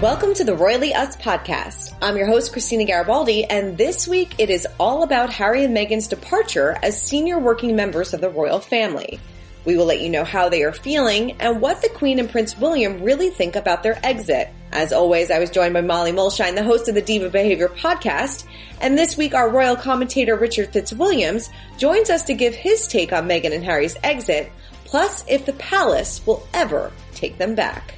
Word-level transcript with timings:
Welcome 0.00 0.32
to 0.36 0.44
the 0.44 0.56
Royally 0.56 0.94
Us 0.94 1.14
podcast. 1.14 1.94
I'm 2.00 2.16
your 2.16 2.26
host, 2.26 2.52
Christina 2.52 2.86
Garibaldi, 2.86 3.44
and 3.44 3.76
this 3.76 4.08
week 4.08 4.34
it 4.38 4.48
is 4.48 4.66
all 4.78 5.02
about 5.02 5.30
Harry 5.30 5.62
and 5.62 5.76
Meghan's 5.76 6.08
departure 6.08 6.78
as 6.82 7.02
senior 7.02 7.38
working 7.38 7.76
members 7.76 8.14
of 8.14 8.22
the 8.22 8.30
royal 8.30 8.60
family. 8.60 9.20
We 9.66 9.76
will 9.76 9.84
let 9.84 10.00
you 10.00 10.08
know 10.08 10.24
how 10.24 10.48
they 10.48 10.62
are 10.62 10.72
feeling 10.72 11.32
and 11.32 11.60
what 11.60 11.82
the 11.82 11.90
Queen 11.90 12.18
and 12.18 12.30
Prince 12.30 12.56
William 12.56 13.02
really 13.02 13.28
think 13.28 13.56
about 13.56 13.82
their 13.82 14.00
exit. 14.02 14.48
As 14.72 14.94
always, 14.94 15.30
I 15.30 15.38
was 15.38 15.50
joined 15.50 15.74
by 15.74 15.82
Molly 15.82 16.12
Mulshine, 16.12 16.54
the 16.54 16.64
host 16.64 16.88
of 16.88 16.94
the 16.94 17.02
Diva 17.02 17.28
Behavior 17.28 17.68
podcast, 17.68 18.46
and 18.80 18.96
this 18.96 19.18
week 19.18 19.34
our 19.34 19.50
royal 19.50 19.76
commentator 19.76 20.34
Richard 20.34 20.72
Fitzwilliams 20.72 21.50
joins 21.76 22.08
us 22.08 22.22
to 22.22 22.32
give 22.32 22.54
his 22.54 22.86
take 22.88 23.12
on 23.12 23.28
Meghan 23.28 23.54
and 23.54 23.64
Harry's 23.64 23.98
exit, 24.02 24.50
plus 24.86 25.26
if 25.28 25.44
the 25.44 25.52
palace 25.52 26.26
will 26.26 26.48
ever 26.54 26.90
take 27.12 27.36
them 27.36 27.54
back. 27.54 27.96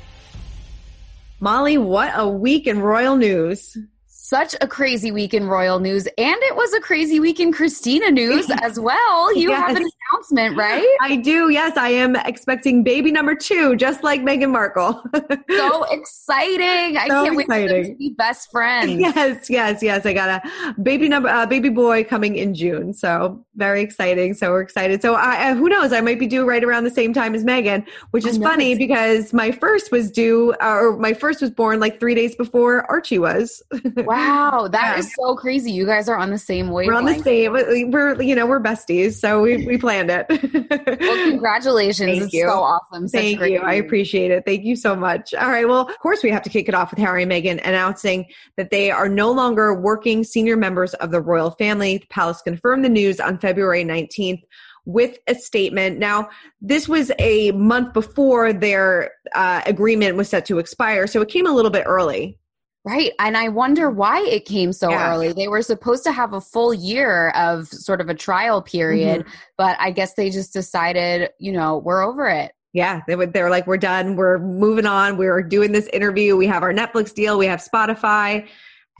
Molly, 1.42 1.76
what 1.76 2.12
a 2.14 2.28
week 2.28 2.68
in 2.68 2.80
royal 2.80 3.16
news 3.16 3.76
such 4.06 4.54
a 4.60 4.68
crazy 4.68 5.10
week 5.10 5.34
in 5.34 5.48
royal 5.48 5.80
news 5.80 6.06
and 6.06 6.36
it 6.42 6.54
was 6.54 6.72
a 6.72 6.80
crazy 6.80 7.20
week 7.20 7.38
in 7.38 7.52
christina 7.52 8.10
news 8.10 8.48
as 8.62 8.78
well 8.78 9.36
you 9.36 9.50
yes. 9.50 9.66
have 9.66 9.76
an 9.76 9.90
announcement 10.10 10.56
right 10.56 10.96
i 11.00 11.16
do 11.16 11.48
yes 11.50 11.76
i 11.76 11.88
am 11.88 12.16
expecting 12.16 12.82
baby 12.82 13.12
number 13.12 13.34
two 13.34 13.76
just 13.76 14.02
like 14.02 14.20
meghan 14.22 14.50
markle 14.50 15.02
so 15.50 15.84
exciting 15.84 16.96
i 16.96 17.06
can't 17.08 17.40
exciting. 17.40 17.82
wait 17.82 17.84
to 17.84 17.94
be 17.96 18.10
best 18.10 18.50
friends 18.50 18.92
yes 19.00 19.48
yes 19.48 19.82
yes 19.82 20.04
i 20.06 20.12
got 20.12 20.42
a 20.44 20.74
baby 20.82 21.08
number 21.08 21.28
uh, 21.28 21.46
baby 21.46 21.68
boy 21.68 22.02
coming 22.02 22.36
in 22.36 22.54
june 22.54 22.92
so 22.92 23.44
very 23.54 23.82
exciting 23.82 24.34
so 24.34 24.50
we're 24.50 24.60
excited 24.60 25.00
so 25.00 25.14
I, 25.14 25.54
who 25.54 25.68
knows 25.68 25.92
i 25.92 26.00
might 26.00 26.18
be 26.18 26.26
due 26.26 26.44
right 26.44 26.62
around 26.62 26.84
the 26.84 26.90
same 26.90 27.12
time 27.12 27.34
as 27.34 27.42
Meghan, 27.44 27.86
which 28.10 28.26
is 28.26 28.38
funny 28.38 28.76
because 28.76 29.32
my 29.32 29.50
first 29.50 29.92
was 29.92 30.10
due 30.10 30.54
uh, 30.62 30.78
or 30.80 30.96
my 30.96 31.12
first 31.12 31.40
was 31.40 31.50
born 31.50 31.80
like 31.80 32.00
three 32.00 32.14
days 32.14 32.34
before 32.34 32.90
archie 32.90 33.18
was 33.18 33.62
wow 33.96 34.68
that 34.70 34.94
yeah. 34.94 34.98
is 34.98 35.12
so 35.14 35.36
crazy. 35.36 35.70
You 35.70 35.86
guys 35.86 36.08
are 36.08 36.16
on 36.16 36.30
the 36.30 36.38
same 36.38 36.70
way. 36.70 36.86
We're 36.86 36.94
on 36.94 37.04
the 37.04 37.18
same. 37.22 37.52
We're 37.52 38.20
you 38.20 38.34
know 38.34 38.46
we're 38.46 38.60
besties, 38.60 39.14
so 39.14 39.42
we 39.42 39.66
we 39.66 39.78
planned 39.92 40.10
it. 40.10 41.00
well, 41.00 41.24
congratulations! 41.30 42.10
Thank 42.10 42.22
it's 42.24 42.32
you. 42.32 42.46
so 42.46 42.62
awesome. 42.62 43.08
Such 43.08 43.20
Thank 43.20 43.40
you. 43.40 43.58
News. 43.58 43.62
I 43.64 43.74
appreciate 43.74 44.30
it. 44.30 44.44
Thank 44.46 44.64
you 44.64 44.76
so 44.76 44.96
much. 44.96 45.34
All 45.34 45.48
right. 45.48 45.68
Well, 45.68 45.88
of 45.88 45.98
course 45.98 46.22
we 46.22 46.30
have 46.30 46.42
to 46.42 46.50
kick 46.50 46.68
it 46.68 46.74
off 46.74 46.90
with 46.90 46.98
Harry 46.98 47.22
and 47.22 47.32
Meghan 47.32 47.60
announcing 47.64 48.26
that 48.56 48.70
they 48.70 48.90
are 48.90 49.08
no 49.08 49.30
longer 49.30 49.74
working 49.74 50.24
senior 50.24 50.56
members 50.56 50.94
of 50.94 51.10
the 51.10 51.20
royal 51.20 51.50
family. 51.52 51.98
The 51.98 52.06
palace 52.06 52.42
confirmed 52.42 52.84
the 52.84 52.88
news 52.88 53.20
on 53.20 53.38
February 53.38 53.84
nineteenth 53.84 54.40
with 54.84 55.18
a 55.28 55.34
statement. 55.34 55.98
Now, 55.98 56.28
this 56.60 56.88
was 56.88 57.12
a 57.20 57.52
month 57.52 57.92
before 57.92 58.52
their 58.52 59.12
uh, 59.34 59.62
agreement 59.64 60.16
was 60.16 60.28
set 60.28 60.44
to 60.46 60.58
expire, 60.58 61.06
so 61.06 61.20
it 61.20 61.28
came 61.28 61.46
a 61.46 61.52
little 61.52 61.70
bit 61.70 61.84
early. 61.86 62.38
Right. 62.84 63.12
And 63.20 63.36
I 63.36 63.48
wonder 63.48 63.90
why 63.90 64.20
it 64.22 64.44
came 64.44 64.72
so 64.72 64.90
yeah. 64.90 65.12
early. 65.12 65.32
They 65.32 65.46
were 65.46 65.62
supposed 65.62 66.02
to 66.02 66.10
have 66.10 66.32
a 66.32 66.40
full 66.40 66.74
year 66.74 67.30
of 67.30 67.68
sort 67.68 68.00
of 68.00 68.08
a 68.08 68.14
trial 68.14 68.60
period, 68.60 69.20
mm-hmm. 69.20 69.30
but 69.56 69.76
I 69.78 69.92
guess 69.92 70.14
they 70.14 70.30
just 70.30 70.52
decided, 70.52 71.30
you 71.38 71.52
know, 71.52 71.78
we're 71.78 72.02
over 72.02 72.28
it. 72.28 72.52
Yeah, 72.72 73.02
they 73.06 73.16
were 73.16 73.26
they're 73.26 73.50
like 73.50 73.66
we're 73.66 73.76
done. 73.76 74.16
We're 74.16 74.38
moving 74.38 74.86
on. 74.86 75.16
We're 75.16 75.42
doing 75.42 75.72
this 75.72 75.86
interview. 75.88 76.36
We 76.36 76.46
have 76.46 76.62
our 76.62 76.72
Netflix 76.72 77.14
deal. 77.14 77.38
We 77.38 77.46
have 77.46 77.62
Spotify 77.62 78.48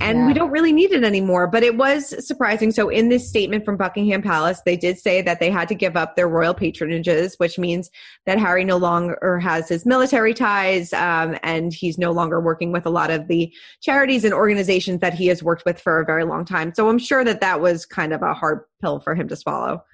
and 0.01 0.19
yeah. 0.19 0.27
we 0.27 0.33
don't 0.33 0.51
really 0.51 0.73
need 0.73 0.91
it 0.91 1.05
anymore. 1.05 1.47
But 1.47 1.63
it 1.63 1.77
was 1.77 2.27
surprising. 2.27 2.73
So, 2.73 2.89
in 2.89 3.09
this 3.09 3.29
statement 3.29 3.65
from 3.65 3.77
Buckingham 3.77 4.23
Palace, 4.23 4.61
they 4.65 4.77
did 4.77 4.99
say 4.99 5.23
that 5.23 5.39
they 5.39 5.51
had 5.51 5.69
to 5.69 5.75
give 5.75 5.97
up 5.97 6.17
their 6.17 6.29
royal 6.29 6.55
patronages, 6.55 7.39
which 7.39 7.59
means 7.59 7.91
that 8.27 8.39
Harry 8.39 8.65
no 8.65 8.77
longer 8.77 9.39
has 9.39 9.69
his 9.69 9.87
military 9.87 10.35
ties 10.35 10.93
um, 10.93 11.37
and 11.43 11.73
he's 11.73 11.99
no 11.99 12.11
longer 12.11 12.41
working 12.41 12.73
with 12.73 12.87
a 12.87 12.91
lot 12.91 13.11
of 13.11 13.29
the 13.29 13.53
charities 13.81 14.25
and 14.25 14.35
organizations 14.35 15.01
that 15.01 15.15
he 15.15 15.27
has 15.27 15.43
worked 15.43 15.65
with 15.65 15.81
for 15.81 16.01
a 16.01 16.05
very 16.05 16.25
long 16.25 16.45
time. 16.45 16.73
So, 16.75 16.89
I'm 16.89 16.99
sure 16.99 17.25
that 17.25 17.41
that 17.41 17.61
was 17.61 17.87
kind 17.87 18.13
of 18.13 18.23
a 18.23 18.35
hard 18.35 18.61
pill 18.81 19.01
for 19.01 19.15
him 19.15 19.29
to 19.29 19.37
swallow. 19.37 19.85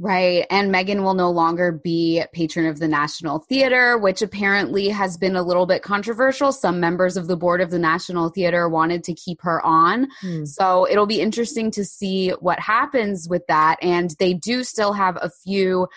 Right. 0.00 0.46
And 0.48 0.72
Meghan 0.72 1.02
will 1.02 1.14
no 1.14 1.30
longer 1.30 1.72
be 1.72 2.22
patron 2.32 2.66
of 2.66 2.78
the 2.78 2.86
National 2.86 3.40
Theater, 3.40 3.98
which 3.98 4.22
apparently 4.22 4.88
has 4.88 5.16
been 5.16 5.34
a 5.34 5.42
little 5.42 5.66
bit 5.66 5.82
controversial. 5.82 6.52
Some 6.52 6.78
members 6.78 7.16
of 7.16 7.26
the 7.26 7.36
board 7.36 7.60
of 7.60 7.70
the 7.70 7.80
National 7.80 8.28
Theater 8.28 8.68
wanted 8.68 9.02
to 9.04 9.14
keep 9.14 9.42
her 9.42 9.64
on. 9.64 10.08
Hmm. 10.20 10.44
So 10.44 10.88
it'll 10.88 11.06
be 11.06 11.20
interesting 11.20 11.72
to 11.72 11.84
see 11.84 12.30
what 12.30 12.60
happens 12.60 13.28
with 13.28 13.46
that. 13.48 13.78
And 13.82 14.14
they 14.20 14.34
do 14.34 14.62
still 14.62 14.92
have 14.92 15.18
a 15.20 15.30
few 15.30 15.88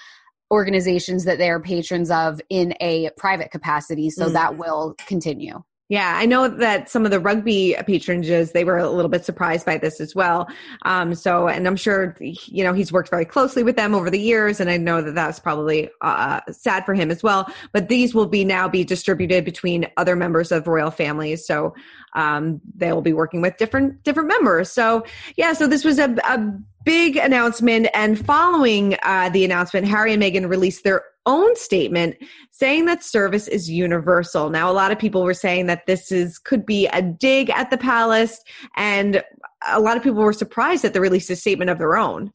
organizations 0.49 1.25
that 1.25 1.37
they 1.37 1.49
are 1.49 1.59
patrons 1.59 2.09
of 2.09 2.41
in 2.49 2.73
a 2.81 3.11
private 3.17 3.51
capacity. 3.51 4.09
So 4.09 4.27
hmm. 4.27 4.33
that 4.33 4.57
will 4.57 4.95
continue. 5.05 5.63
Yeah, 5.91 6.15
I 6.17 6.25
know 6.25 6.47
that 6.47 6.89
some 6.89 7.03
of 7.03 7.11
the 7.11 7.19
rugby 7.19 7.75
patronages, 7.79 8.53
they 8.53 8.63
were 8.63 8.77
a 8.77 8.89
little 8.89 9.09
bit 9.09 9.25
surprised 9.25 9.65
by 9.65 9.77
this 9.77 9.99
as 9.99 10.15
well. 10.15 10.47
Um, 10.83 11.13
so, 11.13 11.49
and 11.49 11.67
I'm 11.67 11.75
sure, 11.75 12.15
you 12.21 12.63
know, 12.63 12.71
he's 12.71 12.93
worked 12.93 13.09
very 13.09 13.25
closely 13.25 13.61
with 13.61 13.75
them 13.75 13.93
over 13.93 14.09
the 14.09 14.17
years, 14.17 14.61
and 14.61 14.69
I 14.69 14.77
know 14.77 15.01
that 15.01 15.15
that's 15.15 15.37
probably 15.37 15.89
uh, 15.99 16.39
sad 16.49 16.85
for 16.85 16.93
him 16.93 17.11
as 17.11 17.21
well. 17.23 17.51
But 17.73 17.89
these 17.89 18.15
will 18.15 18.25
be 18.25 18.45
now 18.45 18.69
be 18.69 18.85
distributed 18.85 19.43
between 19.43 19.85
other 19.97 20.15
members 20.15 20.53
of 20.53 20.65
royal 20.65 20.91
families. 20.91 21.45
So 21.45 21.75
um, 22.13 22.61
they 22.73 22.93
will 22.93 23.01
be 23.01 23.11
working 23.11 23.41
with 23.41 23.57
different 23.57 24.01
different 24.03 24.29
members. 24.29 24.71
So 24.71 25.03
yeah, 25.35 25.51
so 25.51 25.67
this 25.67 25.83
was 25.83 25.99
a, 25.99 26.15
a 26.23 26.53
big 26.83 27.17
announcement, 27.17 27.87
and 27.93 28.23
following 28.23 28.97
uh, 29.03 29.29
the 29.29 29.45
announcement, 29.45 29.87
Harry 29.87 30.13
and 30.13 30.21
Meghan 30.21 30.49
released 30.49 30.83
their 30.83 31.03
own 31.25 31.55
statement 31.55 32.17
saying 32.51 32.85
that 32.85 33.03
service 33.03 33.47
is 33.47 33.69
universal. 33.69 34.49
Now, 34.49 34.71
a 34.71 34.73
lot 34.73 34.91
of 34.91 34.99
people 34.99 35.23
were 35.23 35.33
saying 35.33 35.67
that 35.67 35.85
this 35.85 36.11
is 36.11 36.37
could 36.39 36.65
be 36.65 36.87
a 36.87 37.01
dig 37.01 37.49
at 37.49 37.69
the 37.69 37.77
palace, 37.77 38.41
and 38.75 39.23
a 39.67 39.79
lot 39.79 39.97
of 39.97 40.03
people 40.03 40.21
were 40.21 40.33
surprised 40.33 40.83
that 40.83 40.93
they 40.93 40.99
released 40.99 41.29
a 41.29 41.35
statement 41.35 41.69
of 41.69 41.77
their 41.77 41.97
own. 41.97 42.31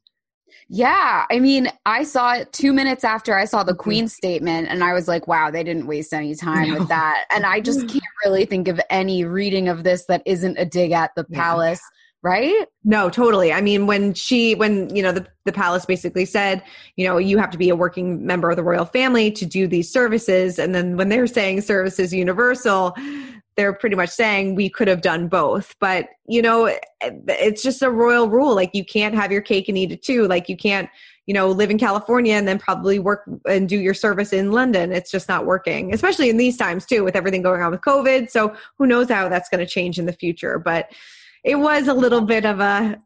Yeah, 0.68 1.26
I 1.30 1.38
mean, 1.38 1.70
I 1.84 2.02
saw 2.02 2.34
it 2.34 2.52
two 2.52 2.72
minutes 2.72 3.04
after 3.04 3.36
I 3.36 3.44
saw 3.44 3.62
the 3.62 3.72
mm-hmm. 3.72 3.82
Queen's 3.82 4.14
statement, 4.14 4.68
and 4.68 4.82
I 4.82 4.94
was 4.94 5.06
like, 5.06 5.28
wow, 5.28 5.50
they 5.50 5.62
didn't 5.62 5.86
waste 5.86 6.12
any 6.12 6.34
time 6.34 6.70
no. 6.70 6.78
with 6.78 6.88
that. 6.88 7.24
And 7.30 7.46
I 7.46 7.60
just 7.60 7.80
can't 7.88 8.02
really 8.24 8.46
think 8.46 8.66
of 8.66 8.80
any 8.90 9.24
reading 9.24 9.68
of 9.68 9.84
this 9.84 10.06
that 10.06 10.22
isn't 10.26 10.58
a 10.58 10.64
dig 10.64 10.90
at 10.90 11.12
the 11.14 11.24
yeah. 11.28 11.38
palace 11.40 11.80
right? 12.22 12.66
No, 12.84 13.08
totally. 13.08 13.52
I 13.52 13.60
mean, 13.60 13.86
when 13.86 14.14
she, 14.14 14.54
when, 14.54 14.94
you 14.94 15.02
know, 15.02 15.12
the, 15.12 15.26
the 15.44 15.52
palace 15.52 15.86
basically 15.86 16.24
said, 16.24 16.62
you 16.96 17.06
know, 17.06 17.18
you 17.18 17.38
have 17.38 17.50
to 17.50 17.58
be 17.58 17.68
a 17.68 17.76
working 17.76 18.26
member 18.26 18.50
of 18.50 18.56
the 18.56 18.64
royal 18.64 18.84
family 18.84 19.30
to 19.32 19.46
do 19.46 19.68
these 19.68 19.92
services. 19.92 20.58
And 20.58 20.74
then 20.74 20.96
when 20.96 21.08
they're 21.08 21.28
saying 21.28 21.60
services 21.60 22.12
universal, 22.12 22.96
they're 23.56 23.72
pretty 23.72 23.96
much 23.96 24.10
saying 24.10 24.54
we 24.54 24.68
could 24.68 24.88
have 24.88 25.02
done 25.02 25.28
both. 25.28 25.74
But, 25.78 26.08
you 26.26 26.42
know, 26.42 26.74
it's 27.00 27.62
just 27.62 27.80
a 27.82 27.90
royal 27.90 28.28
rule. 28.28 28.54
Like 28.54 28.70
you 28.74 28.84
can't 28.84 29.14
have 29.14 29.30
your 29.30 29.40
cake 29.40 29.68
and 29.68 29.78
eat 29.78 29.92
it 29.92 30.02
too. 30.02 30.26
Like 30.26 30.48
you 30.48 30.56
can't, 30.56 30.90
you 31.26 31.34
know, 31.34 31.48
live 31.48 31.70
in 31.70 31.78
California 31.78 32.34
and 32.34 32.48
then 32.48 32.58
probably 32.58 32.98
work 32.98 33.22
and 33.48 33.68
do 33.68 33.78
your 33.78 33.94
service 33.94 34.32
in 34.32 34.52
London. 34.52 34.92
It's 34.92 35.10
just 35.10 35.28
not 35.28 35.46
working, 35.46 35.94
especially 35.94 36.28
in 36.28 36.38
these 36.38 36.56
times 36.56 36.86
too, 36.86 37.04
with 37.04 37.14
everything 37.14 37.42
going 37.42 37.62
on 37.62 37.70
with 37.70 37.82
COVID. 37.82 38.30
So 38.30 38.54
who 38.78 38.86
knows 38.86 39.08
how 39.08 39.28
that's 39.28 39.48
going 39.48 39.64
to 39.64 39.70
change 39.70 39.98
in 39.98 40.06
the 40.06 40.12
future. 40.12 40.58
But, 40.58 40.90
it 41.46 41.54
was 41.54 41.86
a 41.86 41.94
little 41.94 42.22
bit 42.22 42.44
of 42.44 42.60
a 42.60 42.98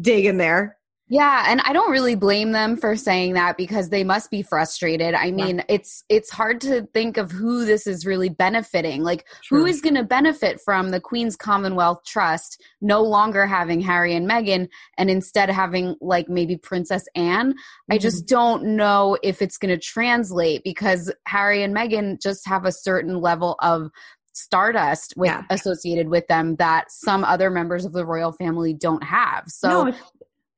dig 0.00 0.24
in 0.24 0.38
there. 0.38 0.78
Yeah, 1.10 1.44
and 1.48 1.62
I 1.64 1.72
don't 1.72 1.90
really 1.90 2.16
blame 2.16 2.52
them 2.52 2.76
for 2.76 2.94
saying 2.94 3.32
that 3.32 3.56
because 3.56 3.88
they 3.88 4.04
must 4.04 4.30
be 4.30 4.42
frustrated. 4.42 5.14
I 5.14 5.30
mean, 5.30 5.56
yeah. 5.56 5.64
it's 5.68 6.04
it's 6.10 6.28
hard 6.28 6.60
to 6.62 6.82
think 6.92 7.16
of 7.16 7.30
who 7.30 7.64
this 7.64 7.86
is 7.86 8.04
really 8.04 8.28
benefiting. 8.28 9.02
Like 9.02 9.26
True. 9.42 9.60
who 9.60 9.66
is 9.66 9.80
going 9.80 9.94
to 9.94 10.02
benefit 10.02 10.60
from 10.62 10.90
the 10.90 11.00
Queen's 11.00 11.34
Commonwealth 11.34 12.04
Trust 12.04 12.62
no 12.82 13.00
longer 13.02 13.46
having 13.46 13.80
Harry 13.80 14.14
and 14.14 14.28
Meghan 14.28 14.68
and 14.98 15.08
instead 15.08 15.48
having 15.48 15.96
like 16.02 16.28
maybe 16.28 16.58
Princess 16.58 17.04
Anne? 17.14 17.52
Mm-hmm. 17.52 17.92
I 17.92 17.96
just 17.96 18.26
don't 18.26 18.76
know 18.76 19.16
if 19.22 19.40
it's 19.40 19.56
going 19.56 19.74
to 19.74 19.82
translate 19.82 20.62
because 20.62 21.10
Harry 21.26 21.62
and 21.62 21.74
Meghan 21.74 22.20
just 22.20 22.46
have 22.46 22.66
a 22.66 22.72
certain 22.72 23.18
level 23.18 23.56
of 23.60 23.90
stardust 24.38 25.14
with 25.16 25.28
yeah. 25.28 25.42
associated 25.50 26.08
with 26.08 26.26
them 26.28 26.56
that 26.56 26.90
some 26.90 27.24
other 27.24 27.50
members 27.50 27.84
of 27.84 27.92
the 27.92 28.06
royal 28.06 28.32
family 28.32 28.72
don't 28.72 29.02
have. 29.02 29.44
So 29.48 29.84
no, 29.84 29.94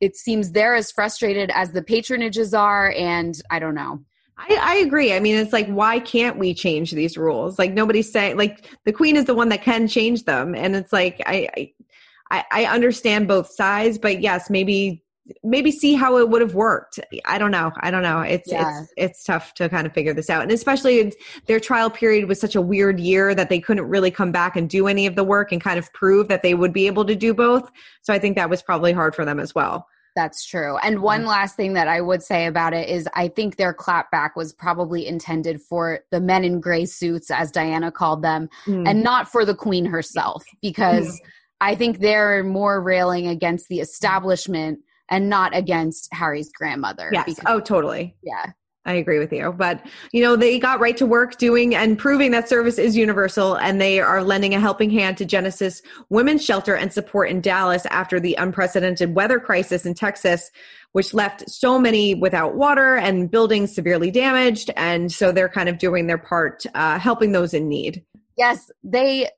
it 0.00 0.17
seems 0.17 0.53
they're 0.53 0.75
as 0.75 0.91
frustrated 0.91 1.50
as 1.55 1.73
the 1.73 1.82
patronages 1.82 2.59
are 2.59 2.93
and 2.97 3.41
i 3.50 3.59
don't 3.59 3.75
know 3.75 4.00
I, 4.43 4.59
I, 4.59 4.75
agree. 4.77 5.12
I 5.12 5.21
mean, 5.21 5.37
it's 5.37 5.53
like, 5.53 5.69
why 5.69 6.00
can't 6.00 6.38
we 6.38 6.55
change 6.55 6.93
these 6.93 7.19
rules? 7.19 7.59
Like, 7.59 7.75
nobody's 7.75 8.11
saying, 8.11 8.38
like, 8.38 8.75
the 8.87 8.93
queen 8.93 9.17
is 9.17 9.27
the 9.27 9.35
one 9.35 9.50
that 9.50 9.61
can 9.61 9.87
change 9.87 10.25
them. 10.25 10.55
And 10.55 10.75
it's 10.75 10.94
like, 10.94 11.21
I, 11.26 11.75
I, 12.31 12.44
I 12.50 12.65
understand 12.65 13.29
both 13.29 13.50
sides, 13.50 13.99
but 13.99 14.23
yes, 14.23 14.49
maybe, 14.49 15.05
maybe 15.44 15.70
see 15.70 15.94
how 15.94 16.17
it 16.19 16.28
would 16.28 16.40
have 16.40 16.55
worked. 16.55 16.99
I 17.25 17.38
don't 17.38 17.50
know. 17.50 17.70
I 17.81 17.90
don't 17.90 18.02
know. 18.02 18.20
It's, 18.20 18.50
yeah. 18.50 18.81
it's, 18.81 18.93
it's 18.96 19.25
tough 19.25 19.55
to 19.55 19.69
kind 19.69 19.87
of 19.87 19.93
figure 19.93 20.14
this 20.14 20.31
out. 20.31 20.43
And 20.43 20.50
especially 20.50 21.12
their 21.46 21.61
trial 21.61 21.90
period 21.90 22.26
was 22.26 22.40
such 22.40 22.56
a 22.56 22.61
weird 22.61 22.99
year 22.99 23.34
that 23.34 23.49
they 23.49 23.61
couldn't 23.61 23.88
really 23.88 24.11
come 24.11 24.32
back 24.32 24.56
and 24.56 24.69
do 24.69 24.87
any 24.88 25.06
of 25.06 25.17
the 25.17 25.25
work 25.25 25.52
and 25.52 25.61
kind 25.61 25.78
of 25.78 25.93
prove 25.93 26.28
that 26.28 26.43
they 26.43 26.55
would 26.55 26.72
be 26.72 26.87
able 26.87 27.05
to 27.05 27.14
do 27.14 27.32
both. 27.34 27.70
So 28.02 28.12
I 28.12 28.19
think 28.19 28.37
that 28.37 28.50
was 28.50 28.62
probably 28.62 28.93
hard 28.93 29.14
for 29.14 29.25
them 29.25 29.38
as 29.38 29.55
well. 29.55 29.87
That's 30.17 30.44
true. 30.44 30.76
And 30.78 31.02
one 31.02 31.25
last 31.25 31.55
thing 31.55 31.75
that 31.75 31.87
I 31.87 32.00
would 32.00 32.23
say 32.23 32.46
about 32.46 32.75
it 32.75 32.88
is 32.88 33.08
I 33.14 33.28
think 33.28 33.56
their 33.56 33.73
clapback 33.73 34.31
was 34.34 34.52
probably 34.52 35.06
intended 35.06 35.61
for 35.62 36.00
the 36.11 36.20
men 36.20 36.43
in 36.43 36.61
gray 36.61 36.87
suits, 36.87 37.31
as 37.31 37.52
Diana 37.52 37.93
called 37.93 38.23
them, 38.23 38.49
mm. 38.66 38.88
and 38.88 39.05
not 39.05 39.31
for 39.31 39.44
the 39.44 39.55
queen 39.55 39.84
herself, 39.84 40.43
because 40.61 41.06
mm. 41.06 41.26
I 41.61 41.76
think 41.76 42.00
they're 42.00 42.43
more 42.43 42.82
railing 42.82 43.28
against 43.28 43.69
the 43.69 43.78
establishment 43.78 44.81
and 45.11 45.29
not 45.29 45.55
against 45.55 46.09
Harry's 46.12 46.51
grandmother. 46.53 47.11
Yes. 47.12 47.27
Because, 47.27 47.45
oh, 47.47 47.61
totally. 47.61 48.17
Yeah. 48.23 48.53
I 48.87 48.95
agree 48.95 49.19
with 49.19 49.31
you. 49.31 49.53
But, 49.53 49.87
you 50.11 50.23
know, 50.23 50.37
they 50.37 50.59
got 50.59 50.81
right 50.81 50.97
to 50.97 51.05
work 51.05 51.37
doing 51.37 51.75
and 51.75 51.99
proving 51.99 52.31
that 52.31 52.49
service 52.49 52.79
is 52.79 52.97
universal, 52.97 53.57
and 53.57 53.79
they 53.79 54.01
are 54.01 54.25
lending 54.25 54.55
a 54.55 54.61
helping 54.61 54.89
hand 54.89 55.19
to 55.19 55.27
Genesis 55.27 55.83
Women's 56.09 56.43
Shelter 56.43 56.75
and 56.75 56.91
support 56.91 57.29
in 57.29 57.43
Dallas 57.43 57.85
after 57.87 58.19
the 58.19 58.35
unprecedented 58.37 59.15
weather 59.15 59.39
crisis 59.39 59.85
in 59.85 59.93
Texas, 59.93 60.51
which 60.93 61.12
left 61.12 61.49
so 61.49 61.79
many 61.79 62.15
without 62.15 62.55
water 62.55 62.97
and 62.97 63.31
buildings 63.31 63.75
severely 63.75 64.11
damaged. 64.11 64.71
And 64.79 65.12
so 65.12 65.31
they're 65.31 65.51
kind 65.51 65.69
of 65.69 65.77
doing 65.77 66.07
their 66.07 66.19
part, 66.19 66.65
uh, 66.75 66.99
helping 66.99 67.33
those 67.33 67.53
in 67.53 67.69
need. 67.69 68.03
Yes, 68.39 68.71
they, 68.83 69.29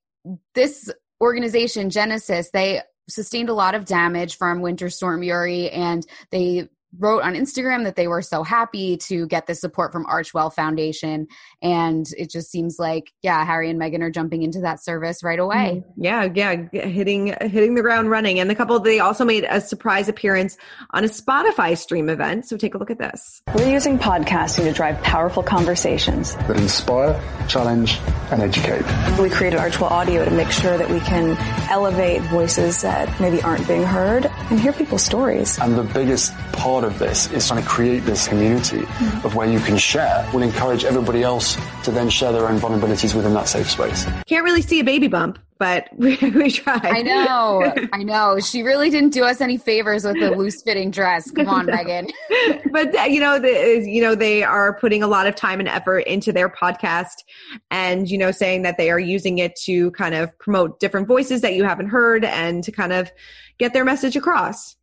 this 0.55 0.89
organization, 1.21 1.91
Genesis, 1.91 2.51
they 2.53 2.81
sustained 3.09 3.49
a 3.49 3.55
lot 3.55 3.75
of 3.75 3.85
damage 3.85 4.37
from 4.37 4.61
Winter 4.61 4.91
Storm 4.91 5.23
Uri 5.23 5.71
and 5.71 6.07
they 6.31 6.69
wrote 6.99 7.23
on 7.23 7.35
Instagram 7.35 7.85
that 7.85 7.97
they 7.97 8.09
were 8.09 8.23
so 8.23 8.43
happy 8.43 8.97
to 8.99 9.27
get 9.27 9.47
the 9.47 9.55
support 9.55 9.93
from 9.93 10.07
Archwell 10.07 10.51
Foundation. 10.51 11.27
And 11.63 12.07
it 12.17 12.31
just 12.31 12.51
seems 12.51 12.79
like, 12.79 13.13
yeah, 13.23 13.45
Harry 13.45 13.71
and 13.71 13.81
Meghan 13.81 14.03
are 14.03 14.11
jumping 14.11 14.43
into 14.43 14.61
that 14.61 14.83
service 14.83 15.23
right 15.23 15.39
away. 15.39 15.83
Mm-hmm. 15.85 16.05
Yeah, 16.05 16.29
yeah, 16.35 16.85
hitting 16.87 17.35
hitting 17.41 17.75
the 17.75 17.83
ground 17.83 18.11
running. 18.11 18.41
And 18.41 18.51
the 18.51 18.55
couple 18.55 18.79
they 18.81 19.01
also 19.01 19.25
made 19.25 19.47
a 19.49 19.61
surprise 19.61 20.09
appearance 20.09 20.57
on 20.91 21.05
a 21.05 21.09
Spotify 21.09 21.77
stream 21.77 22.09
event. 22.09 22.47
So 22.47 22.57
take 22.57 22.75
a 22.75 22.79
look 22.79 22.91
at 22.91 22.99
this. 22.99 23.43
We're 23.55 23.71
using 23.71 23.99
podcasting 23.99 24.65
to 24.65 24.73
drive 24.73 25.01
powerful 25.03 25.43
conversations 25.43 26.35
that 26.35 26.59
inspire, 26.59 27.21
challenge, 27.49 27.99
and 28.31 28.43
educate. 28.43 28.83
We 29.21 29.31
created 29.31 29.59
Archwell 29.59 29.91
Audio 29.91 30.25
to 30.25 30.31
make 30.31 30.51
sure 30.51 30.77
that 30.79 30.91
we 30.91 31.01
can 31.01 31.37
elevate 31.71 32.23
voices 32.23 32.83
that 32.83 33.21
maybe 33.21 33.43
aren't 33.43 33.67
being 33.67 33.85
heard 33.85 34.27
and 34.27 34.61
hear 34.61 34.73
people's 34.73 35.03
stories. 35.03 35.59
And 35.59 35.77
the 35.77 35.85
biggest 35.85 36.35
part 36.53 36.82
part 36.83 36.93
of 36.93 36.99
this 36.99 37.31
is 37.31 37.47
trying 37.47 37.63
to 37.63 37.69
create 37.69 38.01
this 38.01 38.27
community 38.27 38.79
mm-hmm. 38.79 39.27
of 39.27 39.37
where 39.37 39.49
you 39.49 39.61
can 39.61 39.77
share. 39.77 40.29
We'll 40.33 40.43
encourage 40.43 40.85
everybody 40.85 41.23
else 41.23 41.57
to 41.85 41.93
then 41.93 42.11
share 42.11 42.33
their 42.33 42.49
own 42.49 42.59
vulnerabilities 42.59 43.15
within 43.15 43.35
that 43.35 43.49
safe 43.49 43.71
space. 43.71 44.05
Can't 44.27 44.45
really 44.45 44.63
see 44.63 44.81
a 44.81 44.85
baby 44.85 45.07
bump, 45.07 45.39
but 45.59 45.89
we, 45.97 46.17
we 46.17 46.51
tried. 46.51 46.85
I 46.85 47.03
know. 47.03 47.73
I 47.93 48.03
know. 48.03 48.41
She 48.41 48.63
really 48.63 48.91
didn't 48.91 49.11
do 49.11 49.23
us 49.23 49.41
any 49.41 49.59
favors 49.59 50.05
with 50.05 50.19
the 50.19 50.31
loose 50.37 50.61
fitting 50.63 50.91
dress. 50.91 51.31
Come 51.31 51.49
on, 51.49 51.67
no. 51.67 51.73
Meghan. 51.73 52.11
but 52.73 52.97
uh, 52.97 53.03
you 53.05 53.21
know, 53.21 53.39
the, 53.39 53.85
you 53.87 54.03
know, 54.03 54.17
they 54.17 54.43
are 54.43 54.75
putting 54.81 55.05
a 55.05 55.09
lot 55.09 55.29
of 55.29 55.37
time 55.37 55.61
and 55.61 55.69
effort 55.69 56.01
into 56.01 56.33
their 56.33 56.49
podcast 56.49 57.23
and, 57.71 58.11
you 58.11 58.19
know, 58.19 58.33
saying 58.33 58.63
that 58.63 58.77
they 58.77 58.91
are 58.91 59.01
using 59.01 59.39
it 59.39 59.55
to 59.65 59.93
kind 59.93 60.17
of 60.17 60.37
promote 60.39 60.81
different 60.81 61.07
voices 61.07 61.43
that 61.43 61.55
you 61.55 61.63
haven't 61.63 61.89
heard 61.89 62.25
and 62.25 62.65
to 62.65 62.73
kind 62.73 62.93
of 62.93 63.13
get 63.59 63.73
their 63.73 63.85
message 63.85 64.17
across. 64.17 64.77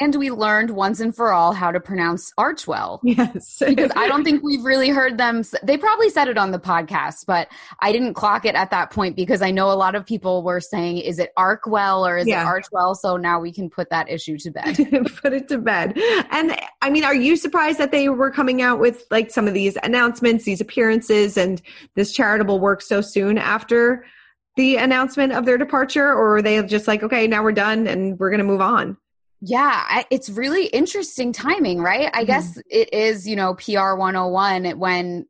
And 0.00 0.14
we 0.16 0.30
learned 0.30 0.70
once 0.70 1.00
and 1.00 1.14
for 1.14 1.32
all 1.32 1.52
how 1.52 1.70
to 1.70 1.80
pronounce 1.80 2.32
Archwell. 2.36 3.00
Yes. 3.02 3.62
because 3.66 3.90
I 3.96 4.08
don't 4.08 4.24
think 4.24 4.42
we've 4.42 4.64
really 4.64 4.88
heard 4.88 5.18
them. 5.18 5.42
They 5.62 5.76
probably 5.76 6.10
said 6.10 6.28
it 6.28 6.38
on 6.38 6.50
the 6.50 6.58
podcast, 6.58 7.26
but 7.26 7.48
I 7.80 7.92
didn't 7.92 8.14
clock 8.14 8.44
it 8.44 8.54
at 8.54 8.70
that 8.70 8.90
point 8.90 9.16
because 9.16 9.42
I 9.42 9.50
know 9.50 9.70
a 9.70 9.74
lot 9.74 9.94
of 9.94 10.04
people 10.04 10.42
were 10.42 10.60
saying, 10.60 10.98
is 10.98 11.18
it 11.18 11.32
Arkwell 11.38 12.06
or 12.06 12.18
is 12.18 12.26
yeah. 12.26 12.42
it 12.42 12.46
Archwell? 12.46 12.94
So 12.94 13.16
now 13.16 13.40
we 13.40 13.52
can 13.52 13.70
put 13.70 13.90
that 13.90 14.10
issue 14.10 14.38
to 14.38 14.50
bed. 14.50 14.76
put 15.22 15.32
it 15.32 15.48
to 15.48 15.58
bed. 15.58 15.98
And 16.30 16.56
I 16.82 16.90
mean, 16.90 17.04
are 17.04 17.14
you 17.14 17.36
surprised 17.36 17.78
that 17.78 17.92
they 17.92 18.08
were 18.08 18.30
coming 18.30 18.62
out 18.62 18.78
with 18.78 19.04
like 19.10 19.30
some 19.30 19.48
of 19.48 19.54
these 19.54 19.76
announcements, 19.82 20.44
these 20.44 20.60
appearances, 20.60 21.36
and 21.36 21.62
this 21.94 22.12
charitable 22.12 22.60
work 22.60 22.82
so 22.82 23.00
soon 23.00 23.38
after? 23.38 24.04
the 24.56 24.76
announcement 24.76 25.34
of 25.34 25.44
their 25.44 25.58
departure 25.58 26.06
or 26.06 26.36
are 26.36 26.42
they 26.42 26.62
just 26.66 26.88
like 26.88 27.02
okay 27.02 27.26
now 27.26 27.42
we're 27.42 27.52
done 27.52 27.86
and 27.86 28.18
we're 28.18 28.30
going 28.30 28.38
to 28.38 28.44
move 28.44 28.62
on 28.62 28.96
yeah, 29.40 29.84
I, 29.86 30.04
it's 30.10 30.30
really 30.30 30.66
interesting 30.66 31.32
timing, 31.32 31.80
right? 31.80 32.08
I 32.12 32.18
mm-hmm. 32.18 32.26
guess 32.26 32.58
it 32.70 32.92
is, 32.92 33.28
you 33.28 33.36
know, 33.36 33.54
PR 33.54 33.94
101 33.94 34.78
when 34.78 35.26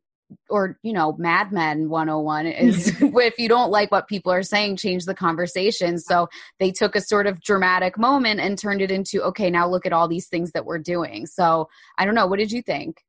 or 0.49 0.77
you 0.83 0.91
know 0.91 1.15
mad 1.17 1.51
men 1.51 1.89
101 1.89 2.47
is 2.47 2.87
if 3.01 3.39
you 3.39 3.47
don't 3.47 3.71
like 3.71 3.91
what 3.91 4.09
people 4.09 4.31
are 4.31 4.43
saying 4.43 4.75
change 4.75 5.05
the 5.05 5.15
conversation 5.15 5.97
so 5.97 6.27
they 6.59 6.69
took 6.69 6.95
a 6.97 7.01
sort 7.01 7.27
of 7.27 7.41
dramatic 7.41 7.97
moment 7.97 8.39
and 8.39 8.57
turned 8.57 8.81
it 8.81 8.91
into 8.91 9.21
okay 9.23 9.49
now 9.49 9.65
look 9.67 9.85
at 9.85 9.93
all 9.93 10.07
these 10.07 10.27
things 10.27 10.51
that 10.51 10.65
we're 10.65 10.79
doing 10.79 11.25
so 11.25 11.67
i 11.97 12.03
don't 12.03 12.15
know 12.15 12.27
what 12.27 12.39
did 12.39 12.51
you 12.51 12.61
think 12.61 13.03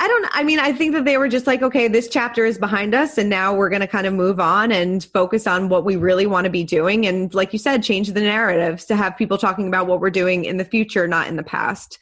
I 0.00 0.06
don't 0.06 0.26
I 0.32 0.44
mean 0.44 0.60
I 0.60 0.72
think 0.72 0.94
that 0.94 1.04
they 1.04 1.18
were 1.18 1.28
just 1.28 1.46
like 1.46 1.62
okay 1.62 1.88
this 1.88 2.08
chapter 2.08 2.44
is 2.44 2.56
behind 2.58 2.94
us 2.94 3.18
and 3.18 3.28
now 3.28 3.54
we're 3.54 3.68
going 3.68 3.80
to 3.80 3.86
kind 3.86 4.06
of 4.06 4.14
move 4.14 4.38
on 4.38 4.70
and 4.70 5.02
focus 5.02 5.46
on 5.46 5.68
what 5.68 5.84
we 5.84 5.96
really 5.96 6.26
want 6.26 6.44
to 6.44 6.50
be 6.50 6.62
doing 6.62 7.06
and 7.06 7.34
like 7.34 7.52
you 7.52 7.58
said 7.58 7.82
change 7.82 8.12
the 8.12 8.20
narratives 8.20 8.84
to 8.86 8.96
have 8.96 9.16
people 9.16 9.38
talking 9.38 9.66
about 9.66 9.86
what 9.86 10.00
we're 10.00 10.10
doing 10.10 10.44
in 10.44 10.56
the 10.56 10.64
future 10.64 11.08
not 11.08 11.26
in 11.26 11.36
the 11.36 11.42
past. 11.42 11.98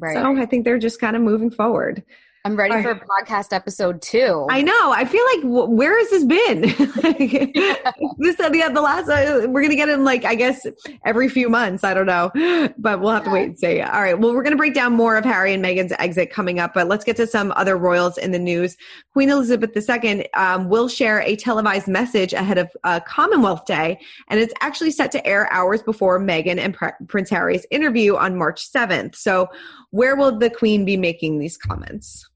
Right. 0.00 0.14
So 0.14 0.36
I 0.36 0.46
think 0.46 0.64
they're 0.64 0.78
just 0.78 1.00
kind 1.00 1.16
of 1.16 1.22
moving 1.22 1.50
forward. 1.50 2.04
I'm 2.42 2.56
ready 2.56 2.82
for 2.82 2.92
a 2.92 3.00
podcast 3.00 3.52
episode 3.52 4.00
two. 4.00 4.46
I 4.48 4.62
know. 4.62 4.92
I 4.92 5.04
feel 5.04 5.22
like 5.34 5.68
where 5.68 5.98
has 5.98 6.08
this 6.08 6.24
been? 6.24 6.62
like, 7.02 7.54
yeah. 7.54 7.92
This 8.18 8.36
the, 8.36 8.48
the 8.50 8.80
last 8.80 9.08
uh, 9.10 9.46
we're 9.48 9.60
gonna 9.60 9.76
get 9.76 9.90
in 9.90 10.04
like 10.04 10.24
I 10.24 10.34
guess 10.34 10.66
every 11.04 11.28
few 11.28 11.50
months. 11.50 11.84
I 11.84 11.92
don't 11.92 12.06
know, 12.06 12.30
but 12.78 13.00
we'll 13.00 13.10
have 13.10 13.24
yeah. 13.24 13.28
to 13.28 13.30
wait 13.30 13.44
and 13.44 13.58
see. 13.58 13.80
All 13.80 14.00
right. 14.00 14.18
Well, 14.18 14.32
we're 14.32 14.42
gonna 14.42 14.56
break 14.56 14.74
down 14.74 14.94
more 14.94 15.16
of 15.16 15.24
Harry 15.24 15.52
and 15.52 15.62
Meghan's 15.62 15.92
exit 15.98 16.30
coming 16.30 16.58
up, 16.58 16.72
but 16.72 16.88
let's 16.88 17.04
get 17.04 17.16
to 17.16 17.26
some 17.26 17.52
other 17.56 17.76
royals 17.76 18.16
in 18.16 18.32
the 18.32 18.38
news. 18.38 18.76
Queen 19.12 19.28
Elizabeth 19.28 19.76
II 19.76 20.32
um, 20.32 20.68
will 20.70 20.88
share 20.88 21.20
a 21.20 21.36
televised 21.36 21.88
message 21.88 22.32
ahead 22.32 22.56
of 22.56 22.70
uh, 22.84 23.00
Commonwealth 23.00 23.66
Day, 23.66 23.98
and 24.28 24.40
it's 24.40 24.54
actually 24.60 24.92
set 24.92 25.12
to 25.12 25.26
air 25.26 25.52
hours 25.52 25.82
before 25.82 26.18
Meghan 26.18 26.58
and 26.58 26.72
Pre- 26.72 26.92
Prince 27.06 27.28
Harry's 27.28 27.66
interview 27.70 28.16
on 28.16 28.36
March 28.36 28.70
7th. 28.70 29.14
So, 29.16 29.48
where 29.90 30.16
will 30.16 30.38
the 30.38 30.50
Queen 30.50 30.84
be 30.84 30.96
making 30.96 31.38
these 31.38 31.56
comments? 31.56 32.28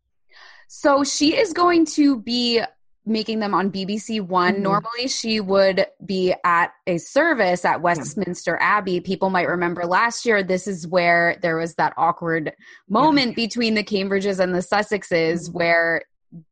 So 0.68 1.04
she 1.04 1.36
is 1.36 1.52
going 1.52 1.86
to 1.86 2.20
be 2.20 2.62
making 3.06 3.38
them 3.38 3.54
on 3.54 3.70
BBC 3.70 4.20
One. 4.20 4.54
Mm-hmm. 4.54 4.62
Normally, 4.62 5.08
she 5.08 5.40
would 5.40 5.86
be 6.04 6.34
at 6.44 6.72
a 6.86 6.98
service 6.98 7.64
at 7.64 7.82
Westminster 7.82 8.58
yeah. 8.60 8.78
Abbey. 8.78 9.00
People 9.00 9.30
might 9.30 9.48
remember 9.48 9.84
last 9.84 10.24
year, 10.24 10.42
this 10.42 10.66
is 10.66 10.86
where 10.86 11.36
there 11.42 11.56
was 11.56 11.74
that 11.74 11.92
awkward 11.96 12.52
moment 12.88 13.28
yeah. 13.28 13.46
between 13.46 13.74
the 13.74 13.84
Cambridges 13.84 14.40
and 14.40 14.54
the 14.54 14.60
Sussexes 14.60 15.48
mm-hmm. 15.48 15.58
where 15.58 16.02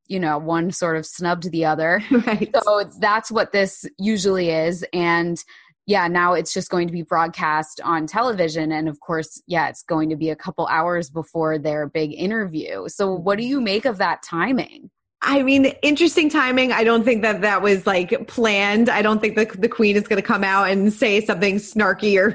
you 0.06 0.20
know 0.20 0.38
one 0.38 0.70
sort 0.70 0.96
of 0.96 1.04
snubbed 1.04 1.50
the 1.50 1.64
other 1.64 2.00
right. 2.26 2.54
so 2.62 2.84
that's 3.00 3.32
what 3.32 3.50
this 3.50 3.84
usually 3.98 4.50
is 4.50 4.84
and 4.92 5.42
yeah, 5.86 6.06
now 6.08 6.34
it's 6.34 6.52
just 6.52 6.70
going 6.70 6.86
to 6.86 6.92
be 6.92 7.02
broadcast 7.02 7.80
on 7.82 8.06
television. 8.06 8.72
And 8.72 8.88
of 8.88 9.00
course, 9.00 9.42
yeah, 9.46 9.68
it's 9.68 9.82
going 9.82 10.10
to 10.10 10.16
be 10.16 10.30
a 10.30 10.36
couple 10.36 10.66
hours 10.68 11.10
before 11.10 11.58
their 11.58 11.88
big 11.88 12.12
interview. 12.14 12.88
So, 12.88 13.12
what 13.12 13.38
do 13.38 13.44
you 13.44 13.60
make 13.60 13.84
of 13.84 13.98
that 13.98 14.22
timing? 14.22 14.90
I 15.24 15.44
mean, 15.44 15.66
interesting 15.82 16.28
timing. 16.28 16.72
I 16.72 16.82
don't 16.82 17.04
think 17.04 17.22
that 17.22 17.42
that 17.42 17.62
was 17.62 17.86
like 17.86 18.26
planned. 18.26 18.88
I 18.88 19.02
don't 19.02 19.20
think 19.20 19.36
the, 19.36 19.44
the 19.56 19.68
queen 19.68 19.94
is 19.94 20.08
going 20.08 20.20
to 20.20 20.26
come 20.26 20.42
out 20.42 20.68
and 20.68 20.92
say 20.92 21.24
something 21.24 21.56
snarky 21.56 22.18
or 22.18 22.34